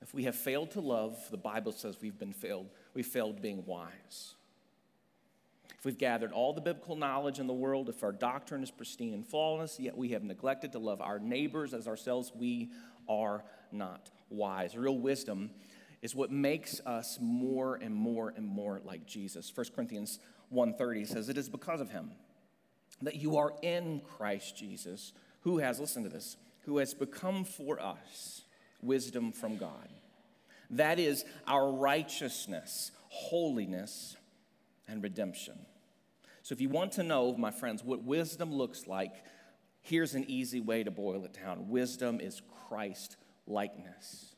If 0.00 0.14
we 0.14 0.24
have 0.24 0.36
failed 0.36 0.70
to 0.72 0.80
love, 0.80 1.18
the 1.30 1.36
Bible 1.36 1.72
says 1.72 1.98
we've 2.00 2.18
been 2.18 2.32
failed. 2.32 2.70
We 2.94 3.02
failed 3.02 3.42
being 3.42 3.66
wise. 3.66 4.34
If 5.82 5.86
we've 5.86 5.98
gathered 5.98 6.30
all 6.30 6.52
the 6.52 6.60
biblical 6.60 6.94
knowledge 6.94 7.40
in 7.40 7.48
the 7.48 7.52
world, 7.52 7.88
if 7.88 8.04
our 8.04 8.12
doctrine 8.12 8.62
is 8.62 8.70
pristine 8.70 9.14
and 9.14 9.26
flawless, 9.26 9.80
yet 9.80 9.96
we 9.96 10.10
have 10.10 10.22
neglected 10.22 10.70
to 10.72 10.78
love 10.78 11.00
our 11.00 11.18
neighbors 11.18 11.74
as 11.74 11.88
ourselves, 11.88 12.30
we 12.32 12.70
are 13.08 13.42
not 13.72 14.08
wise. 14.30 14.76
Real 14.76 14.96
wisdom 14.96 15.50
is 16.00 16.14
what 16.14 16.30
makes 16.30 16.78
us 16.86 17.18
more 17.20 17.80
and 17.82 17.92
more 17.92 18.32
and 18.36 18.46
more 18.46 18.80
like 18.84 19.06
Jesus. 19.06 19.50
1 19.52 19.74
Corinthians 19.74 20.20
1:30 20.52 21.04
says 21.04 21.28
it 21.28 21.36
is 21.36 21.48
because 21.48 21.80
of 21.80 21.90
him 21.90 22.12
that 23.00 23.16
you 23.16 23.36
are 23.36 23.52
in 23.60 24.02
Christ 24.02 24.56
Jesus, 24.56 25.12
who 25.40 25.58
has 25.58 25.80
listened 25.80 26.04
to 26.04 26.12
this, 26.12 26.36
who 26.60 26.78
has 26.78 26.94
become 26.94 27.42
for 27.42 27.80
us 27.80 28.42
wisdom 28.82 29.32
from 29.32 29.56
God. 29.56 29.88
That 30.70 31.00
is 31.00 31.24
our 31.48 31.72
righteousness, 31.72 32.92
holiness, 33.08 34.16
and 34.86 35.02
redemption. 35.02 35.58
So 36.42 36.52
if 36.52 36.60
you 36.60 36.68
want 36.68 36.92
to 36.92 37.02
know, 37.02 37.34
my 37.36 37.50
friends, 37.50 37.84
what 37.84 38.02
wisdom 38.02 38.52
looks 38.52 38.86
like, 38.86 39.12
here's 39.80 40.14
an 40.14 40.24
easy 40.28 40.60
way 40.60 40.82
to 40.82 40.90
boil 40.90 41.24
it 41.24 41.32
down. 41.32 41.68
Wisdom 41.68 42.20
is 42.20 42.42
Christ 42.68 43.16
likeness. 43.46 44.34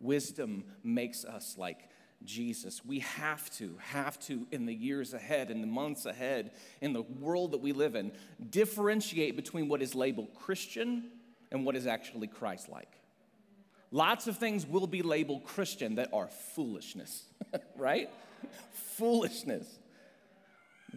Wisdom 0.00 0.64
makes 0.82 1.24
us 1.24 1.56
like 1.56 1.88
Jesus. 2.24 2.84
We 2.84 3.00
have 3.00 3.50
to, 3.56 3.76
have 3.78 4.18
to, 4.20 4.46
in 4.50 4.66
the 4.66 4.74
years 4.74 5.14
ahead, 5.14 5.50
in 5.50 5.60
the 5.60 5.66
months 5.66 6.06
ahead, 6.06 6.52
in 6.80 6.92
the 6.92 7.02
world 7.02 7.52
that 7.52 7.60
we 7.60 7.72
live 7.72 7.94
in, 7.94 8.12
differentiate 8.50 9.36
between 9.36 9.68
what 9.68 9.80
is 9.80 9.94
labeled 9.94 10.34
Christian 10.34 11.10
and 11.50 11.64
what 11.64 11.76
is 11.76 11.86
actually 11.86 12.26
Christ 12.26 12.68
like. 12.68 12.90
Lots 13.92 14.26
of 14.26 14.38
things 14.38 14.66
will 14.66 14.86
be 14.86 15.02
labeled 15.02 15.44
Christian 15.44 15.96
that 15.96 16.08
are 16.12 16.28
foolishness, 16.54 17.24
right? 17.76 18.08
foolishness. 18.72 19.78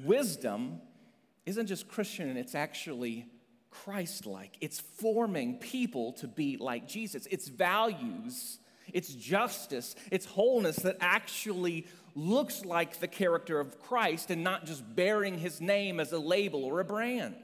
Wisdom 0.03 0.81
isn't 1.45 1.67
just 1.67 1.87
Christian, 1.87 2.35
it's 2.37 2.55
actually 2.55 3.27
Christ 3.69 4.25
like. 4.25 4.57
It's 4.61 4.79
forming 4.79 5.55
people 5.55 6.13
to 6.13 6.27
be 6.27 6.57
like 6.57 6.87
Jesus. 6.87 7.25
Its 7.27 7.47
values 7.47 8.59
It's 8.93 9.13
justice, 9.13 9.95
it's 10.11 10.25
wholeness 10.25 10.77
that 10.77 10.97
actually 11.01 11.87
looks 12.13 12.63
like 12.63 12.99
the 12.99 13.07
character 13.07 13.59
of 13.59 13.79
Christ 13.81 14.31
and 14.31 14.43
not 14.43 14.65
just 14.65 14.95
bearing 14.95 15.37
his 15.37 15.59
name 15.59 15.99
as 15.99 16.11
a 16.11 16.19
label 16.19 16.63
or 16.63 16.79
a 16.79 16.85
brand. 16.85 17.35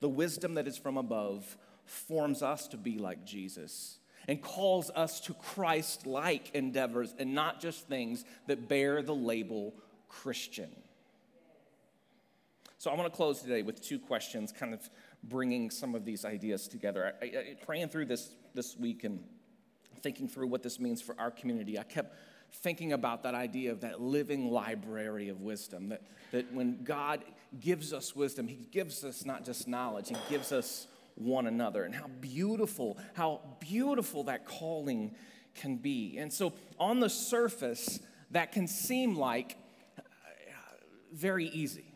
The 0.00 0.08
wisdom 0.08 0.54
that 0.54 0.66
is 0.66 0.78
from 0.78 0.96
above 0.96 1.58
forms 1.84 2.42
us 2.42 2.68
to 2.68 2.76
be 2.76 2.98
like 2.98 3.26
Jesus 3.26 3.98
and 4.28 4.40
calls 4.40 4.90
us 4.90 5.20
to 5.20 5.34
Christ 5.34 6.06
like 6.06 6.54
endeavors 6.54 7.14
and 7.18 7.34
not 7.34 7.60
just 7.60 7.88
things 7.88 8.24
that 8.46 8.68
bear 8.68 9.02
the 9.02 9.14
label 9.14 9.74
Christian. 10.08 10.70
So 12.80 12.90
I 12.90 12.94
want 12.94 13.12
to 13.12 13.14
close 13.14 13.42
today 13.42 13.60
with 13.60 13.82
two 13.82 13.98
questions, 13.98 14.52
kind 14.52 14.72
of 14.72 14.88
bringing 15.22 15.68
some 15.68 15.94
of 15.94 16.06
these 16.06 16.24
ideas 16.24 16.66
together. 16.66 17.12
I, 17.20 17.24
I, 17.26 17.56
praying 17.62 17.90
through 17.90 18.06
this 18.06 18.30
this 18.54 18.74
week 18.74 19.04
and 19.04 19.22
thinking 20.00 20.26
through 20.26 20.46
what 20.46 20.62
this 20.62 20.80
means 20.80 21.02
for 21.02 21.14
our 21.18 21.30
community, 21.30 21.78
I 21.78 21.82
kept 21.82 22.16
thinking 22.54 22.94
about 22.94 23.22
that 23.24 23.34
idea 23.34 23.70
of 23.70 23.82
that 23.82 24.00
living 24.00 24.50
library 24.50 25.28
of 25.28 25.42
wisdom. 25.42 25.90
That, 25.90 26.00
that 26.32 26.54
when 26.54 26.82
God 26.82 27.22
gives 27.60 27.92
us 27.92 28.16
wisdom, 28.16 28.48
He 28.48 28.66
gives 28.70 29.04
us 29.04 29.26
not 29.26 29.44
just 29.44 29.68
knowledge, 29.68 30.08
He 30.08 30.16
gives 30.30 30.50
us 30.50 30.86
one 31.16 31.46
another. 31.46 31.84
And 31.84 31.94
how 31.94 32.06
beautiful, 32.22 32.96
how 33.12 33.42
beautiful 33.60 34.24
that 34.24 34.46
calling 34.46 35.14
can 35.54 35.76
be. 35.76 36.16
And 36.16 36.32
so, 36.32 36.54
on 36.78 37.00
the 37.00 37.10
surface, 37.10 38.00
that 38.30 38.52
can 38.52 38.66
seem 38.66 39.16
like 39.16 39.58
uh, 39.98 40.02
very 41.12 41.44
easy. 41.48 41.89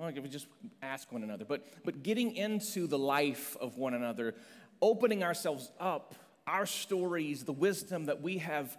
Like 0.00 0.16
if 0.16 0.22
we 0.22 0.28
just 0.28 0.46
ask 0.82 1.12
one 1.12 1.22
another, 1.22 1.44
but, 1.44 1.66
but 1.84 2.02
getting 2.02 2.34
into 2.34 2.86
the 2.86 2.98
life 2.98 3.56
of 3.60 3.76
one 3.76 3.94
another, 3.94 4.34
opening 4.80 5.22
ourselves 5.22 5.70
up, 5.78 6.14
our 6.46 6.66
stories, 6.66 7.44
the 7.44 7.52
wisdom 7.52 8.06
that 8.06 8.22
we 8.22 8.38
have 8.38 8.76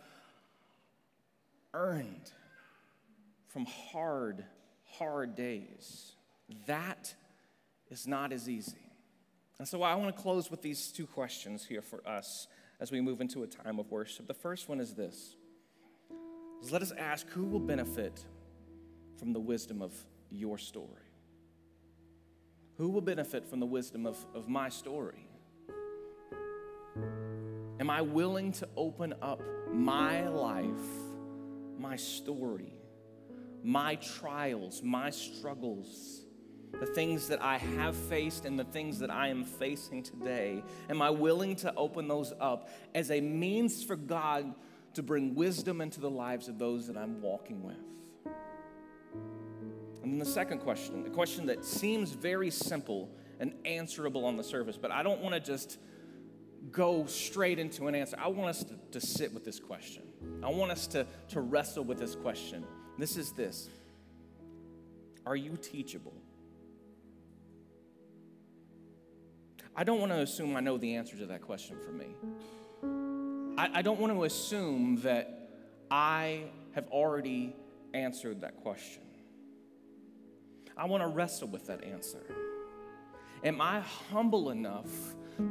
earned 1.73 2.31
from 3.47 3.65
hard, 3.65 4.43
hard 4.97 5.35
days, 5.35 6.13
that 6.65 7.13
is 7.89 8.07
not 8.07 8.31
as 8.31 8.49
easy. 8.49 8.91
And 9.59 9.67
so 9.67 9.83
I 9.83 9.93
want 9.95 10.15
to 10.15 10.21
close 10.21 10.49
with 10.49 10.61
these 10.61 10.91
two 10.91 11.05
questions 11.05 11.65
here 11.65 11.81
for 11.81 12.05
us 12.07 12.47
as 12.79 12.91
we 12.91 12.99
move 12.99 13.21
into 13.21 13.43
a 13.43 13.47
time 13.47 13.77
of 13.77 13.91
worship. 13.91 14.27
The 14.27 14.33
first 14.33 14.67
one 14.67 14.79
is 14.79 14.95
this 14.95 15.35
is 16.63 16.71
let 16.71 16.81
us 16.81 16.91
ask 16.97 17.27
who 17.29 17.43
will 17.43 17.59
benefit 17.59 18.25
from 19.17 19.33
the 19.33 19.39
wisdom 19.39 19.81
of 19.81 19.93
your 20.31 20.57
story? 20.57 21.00
Who 22.81 22.89
will 22.89 23.01
benefit 23.01 23.45
from 23.45 23.59
the 23.59 23.67
wisdom 23.67 24.07
of, 24.07 24.17
of 24.33 24.49
my 24.49 24.67
story? 24.67 25.27
Am 27.79 27.91
I 27.91 28.01
willing 28.01 28.53
to 28.53 28.67
open 28.75 29.13
up 29.21 29.39
my 29.71 30.27
life, 30.27 30.65
my 31.77 31.95
story, 31.95 32.73
my 33.63 33.97
trials, 33.97 34.81
my 34.81 35.11
struggles, 35.11 36.25
the 36.79 36.87
things 36.87 37.27
that 37.27 37.39
I 37.39 37.59
have 37.59 37.95
faced 37.95 38.45
and 38.45 38.57
the 38.57 38.63
things 38.63 38.97
that 38.97 39.11
I 39.11 39.27
am 39.27 39.43
facing 39.45 40.01
today? 40.01 40.63
Am 40.89 41.03
I 41.03 41.11
willing 41.11 41.55
to 41.57 41.71
open 41.75 42.07
those 42.07 42.33
up 42.39 42.67
as 42.95 43.11
a 43.11 43.21
means 43.21 43.83
for 43.83 43.95
God 43.95 44.55
to 44.95 45.03
bring 45.03 45.35
wisdom 45.35 45.81
into 45.81 45.99
the 45.99 46.09
lives 46.09 46.47
of 46.47 46.57
those 46.57 46.87
that 46.87 46.97
I'm 46.97 47.21
walking 47.21 47.61
with? 47.61 47.77
And 50.11 50.19
the 50.19 50.25
second 50.25 50.59
question, 50.59 51.03
the 51.03 51.09
question 51.09 51.45
that 51.45 51.63
seems 51.63 52.11
very 52.11 52.51
simple 52.51 53.09
and 53.39 53.53
answerable 53.63 54.25
on 54.25 54.35
the 54.35 54.43
surface, 54.43 54.75
but 54.75 54.91
I 54.91 55.03
don't 55.03 55.21
want 55.21 55.35
to 55.35 55.39
just 55.39 55.79
go 56.69 57.05
straight 57.05 57.59
into 57.59 57.87
an 57.87 57.95
answer. 57.95 58.17
I 58.19 58.27
want 58.27 58.49
us 58.49 58.65
to, 58.65 58.75
to 58.91 58.99
sit 58.99 59.33
with 59.33 59.45
this 59.45 59.57
question. 59.57 60.03
I 60.43 60.49
want 60.49 60.69
us 60.69 60.85
to, 60.87 61.07
to 61.29 61.39
wrestle 61.39 61.85
with 61.85 61.97
this 61.97 62.15
question. 62.15 62.65
This 62.97 63.15
is 63.15 63.31
this 63.31 63.69
Are 65.25 65.37
you 65.37 65.57
teachable? 65.61 66.13
I 69.77 69.85
don't 69.85 70.01
want 70.01 70.11
to 70.11 70.19
assume 70.19 70.57
I 70.57 70.59
know 70.59 70.77
the 70.77 70.95
answer 70.95 71.15
to 71.19 71.25
that 71.27 71.41
question 71.41 71.77
for 71.85 71.93
me. 71.93 73.55
I, 73.57 73.79
I 73.79 73.81
don't 73.81 73.97
want 73.97 74.11
to 74.11 74.25
assume 74.25 74.99
that 75.03 75.51
I 75.89 76.43
have 76.75 76.89
already 76.89 77.55
answered 77.93 78.41
that 78.41 78.57
question. 78.57 79.03
I 80.81 80.85
want 80.85 81.03
to 81.03 81.07
wrestle 81.07 81.47
with 81.47 81.67
that 81.67 81.83
answer. 81.83 82.23
Am 83.43 83.61
I 83.61 83.81
humble 84.09 84.49
enough 84.49 84.89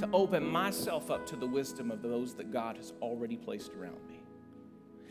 to 0.00 0.08
open 0.12 0.44
myself 0.44 1.08
up 1.08 1.24
to 1.26 1.36
the 1.36 1.46
wisdom 1.46 1.92
of 1.92 2.02
those 2.02 2.34
that 2.34 2.52
God 2.52 2.76
has 2.78 2.92
already 3.00 3.36
placed 3.36 3.72
around 3.74 4.04
me? 4.08 4.18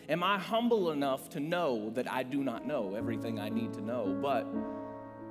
Am 0.10 0.22
I 0.22 0.38
humble 0.38 0.92
enough 0.92 1.30
to 1.30 1.40
know 1.40 1.90
that 1.92 2.12
I 2.12 2.24
do 2.24 2.44
not 2.44 2.68
know 2.68 2.96
everything 2.96 3.40
I 3.40 3.48
need 3.48 3.72
to 3.76 3.82
know, 3.82 4.20
but 4.22 4.46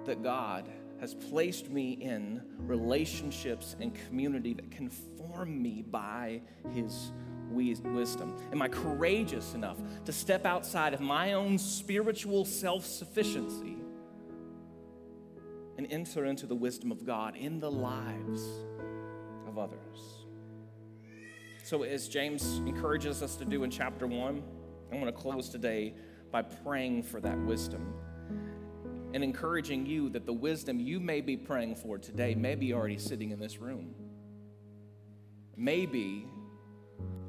that 0.06 0.22
God 0.22 0.70
has 1.02 1.12
placed 1.12 1.68
me 1.68 1.92
in 1.92 2.40
relationships 2.56 3.76
and 3.78 3.94
community 4.06 4.54
that 4.54 4.70
can 4.70 4.88
form 4.88 5.60
me 5.62 5.82
by 5.82 6.40
His 6.72 7.12
wisdom? 7.50 8.34
Am 8.52 8.62
I 8.62 8.68
courageous 8.68 9.52
enough 9.52 9.76
to 10.06 10.12
step 10.12 10.46
outside 10.46 10.94
of 10.94 11.00
my 11.00 11.34
own 11.34 11.58
spiritual 11.58 12.46
self 12.46 12.86
sufficiency 12.86 13.77
and 15.78 15.86
enter 15.90 16.24
into 16.24 16.44
the 16.44 16.54
wisdom 16.56 16.90
of 16.90 17.06
God 17.06 17.36
in 17.36 17.60
the 17.60 17.70
lives 17.70 18.42
of 19.46 19.58
others. 19.58 20.26
So, 21.62 21.84
as 21.84 22.08
James 22.08 22.58
encourages 22.66 23.22
us 23.22 23.36
to 23.36 23.44
do 23.44 23.62
in 23.62 23.70
chapter 23.70 24.06
one, 24.06 24.42
I 24.92 24.96
want 24.96 25.06
to 25.06 25.12
close 25.12 25.48
today 25.48 25.94
by 26.32 26.42
praying 26.42 27.04
for 27.04 27.20
that 27.20 27.38
wisdom 27.38 27.94
and 29.14 29.22
encouraging 29.22 29.86
you 29.86 30.10
that 30.10 30.26
the 30.26 30.32
wisdom 30.32 30.80
you 30.80 31.00
may 31.00 31.20
be 31.20 31.36
praying 31.36 31.76
for 31.76 31.96
today 31.96 32.34
may 32.34 32.54
be 32.54 32.74
already 32.74 32.98
sitting 32.98 33.30
in 33.30 33.38
this 33.38 33.58
room, 33.58 33.94
maybe 35.56 36.26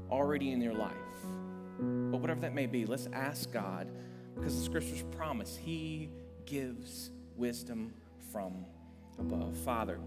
already 0.09 0.51
in 0.51 0.61
your 0.61 0.73
life. 0.73 0.95
But 1.77 2.19
whatever 2.19 2.41
that 2.41 2.53
may 2.53 2.65
be, 2.65 2.85
let's 2.85 3.07
ask 3.13 3.51
God 3.51 3.89
because 4.35 4.57
the 4.57 4.63
scriptures 4.63 5.03
promise 5.11 5.55
He 5.55 6.09
gives 6.45 7.11
wisdom 7.35 7.93
from 8.31 8.65
above. 9.17 9.57
Father, 9.57 9.99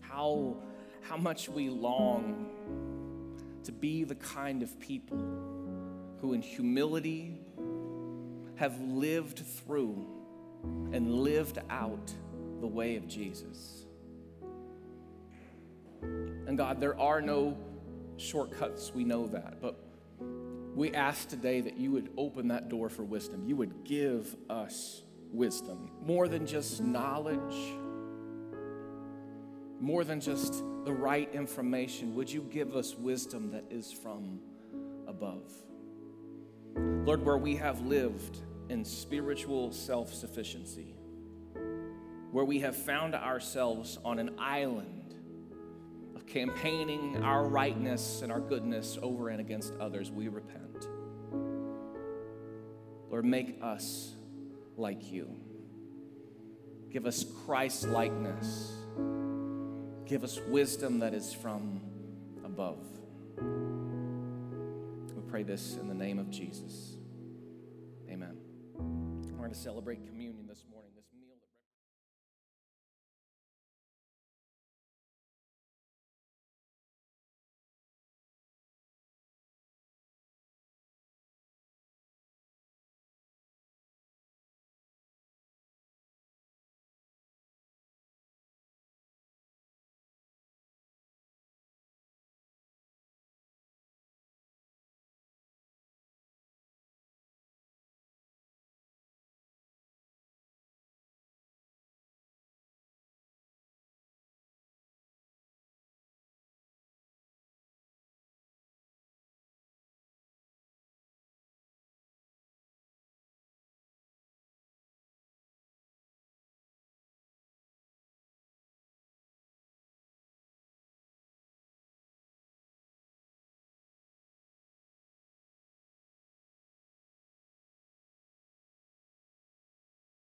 how, 0.00 0.56
how 1.02 1.16
much 1.16 1.48
we 1.48 1.68
long 1.68 2.46
to 3.64 3.72
be 3.72 4.04
the 4.04 4.14
kind 4.14 4.62
of 4.62 4.80
people 4.80 5.18
who, 6.20 6.32
in 6.32 6.42
humility, 6.42 7.38
have 8.56 8.80
lived 8.80 9.38
through 9.38 10.06
and 10.92 11.14
lived 11.14 11.58
out 11.70 12.12
the 12.60 12.66
way 12.66 12.96
of 12.96 13.06
Jesus. 13.06 13.84
And 16.02 16.56
God, 16.56 16.80
there 16.80 16.98
are 16.98 17.20
no 17.20 17.56
shortcuts, 18.16 18.92
we 18.94 19.04
know 19.04 19.28
that, 19.28 19.60
but 19.60 19.87
we 20.78 20.94
ask 20.94 21.28
today 21.28 21.60
that 21.60 21.76
you 21.76 21.92
would 21.92 22.10
open 22.16 22.48
that 22.48 22.68
door 22.68 22.88
for 22.88 23.02
wisdom. 23.02 23.44
You 23.44 23.56
would 23.56 23.84
give 23.84 24.34
us 24.48 25.02
wisdom, 25.30 25.90
more 26.02 26.28
than 26.28 26.46
just 26.46 26.80
knowledge 26.80 27.54
more 29.80 30.04
than 30.04 30.20
just 30.20 30.64
the 30.84 30.92
right 30.92 31.32
information, 31.34 32.14
would 32.14 32.30
you 32.30 32.42
give 32.50 32.74
us 32.74 32.96
wisdom 32.96 33.50
that 33.52 33.64
is 33.70 33.92
from 33.92 34.40
above? 35.06 35.52
Lord, 36.76 37.24
where 37.24 37.38
we 37.38 37.56
have 37.56 37.80
lived 37.86 38.38
in 38.68 38.84
spiritual 38.84 39.72
self 39.72 40.12
sufficiency, 40.12 40.94
where 42.32 42.44
we 42.44 42.60
have 42.60 42.76
found 42.76 43.14
ourselves 43.14 43.98
on 44.04 44.18
an 44.18 44.34
island 44.38 44.97
campaigning 46.28 47.22
our 47.22 47.44
rightness 47.46 48.22
and 48.22 48.30
our 48.30 48.40
goodness 48.40 48.98
over 49.02 49.28
and 49.28 49.40
against 49.40 49.72
others, 49.80 50.10
we 50.10 50.28
repent. 50.28 50.86
Lord, 53.10 53.24
make 53.24 53.58
us 53.62 54.14
like 54.76 55.10
you. 55.10 55.34
Give 56.90 57.06
us 57.06 57.24
Christ 57.44 57.88
likeness 57.88 58.78
Give 60.08 60.24
us 60.24 60.40
wisdom 60.48 61.00
that 61.00 61.12
is 61.12 61.34
from 61.34 61.82
above. 62.42 62.78
We 65.14 65.22
pray 65.28 65.42
this 65.42 65.76
in 65.76 65.86
the 65.86 65.94
name 65.94 66.18
of 66.18 66.30
Jesus. 66.30 66.96
Amen. 68.08 68.38
We're 68.74 69.36
going 69.36 69.50
to 69.50 69.58
celebrate 69.58 70.06
communion 70.06 70.46
this 70.48 70.64
morning. 70.70 70.77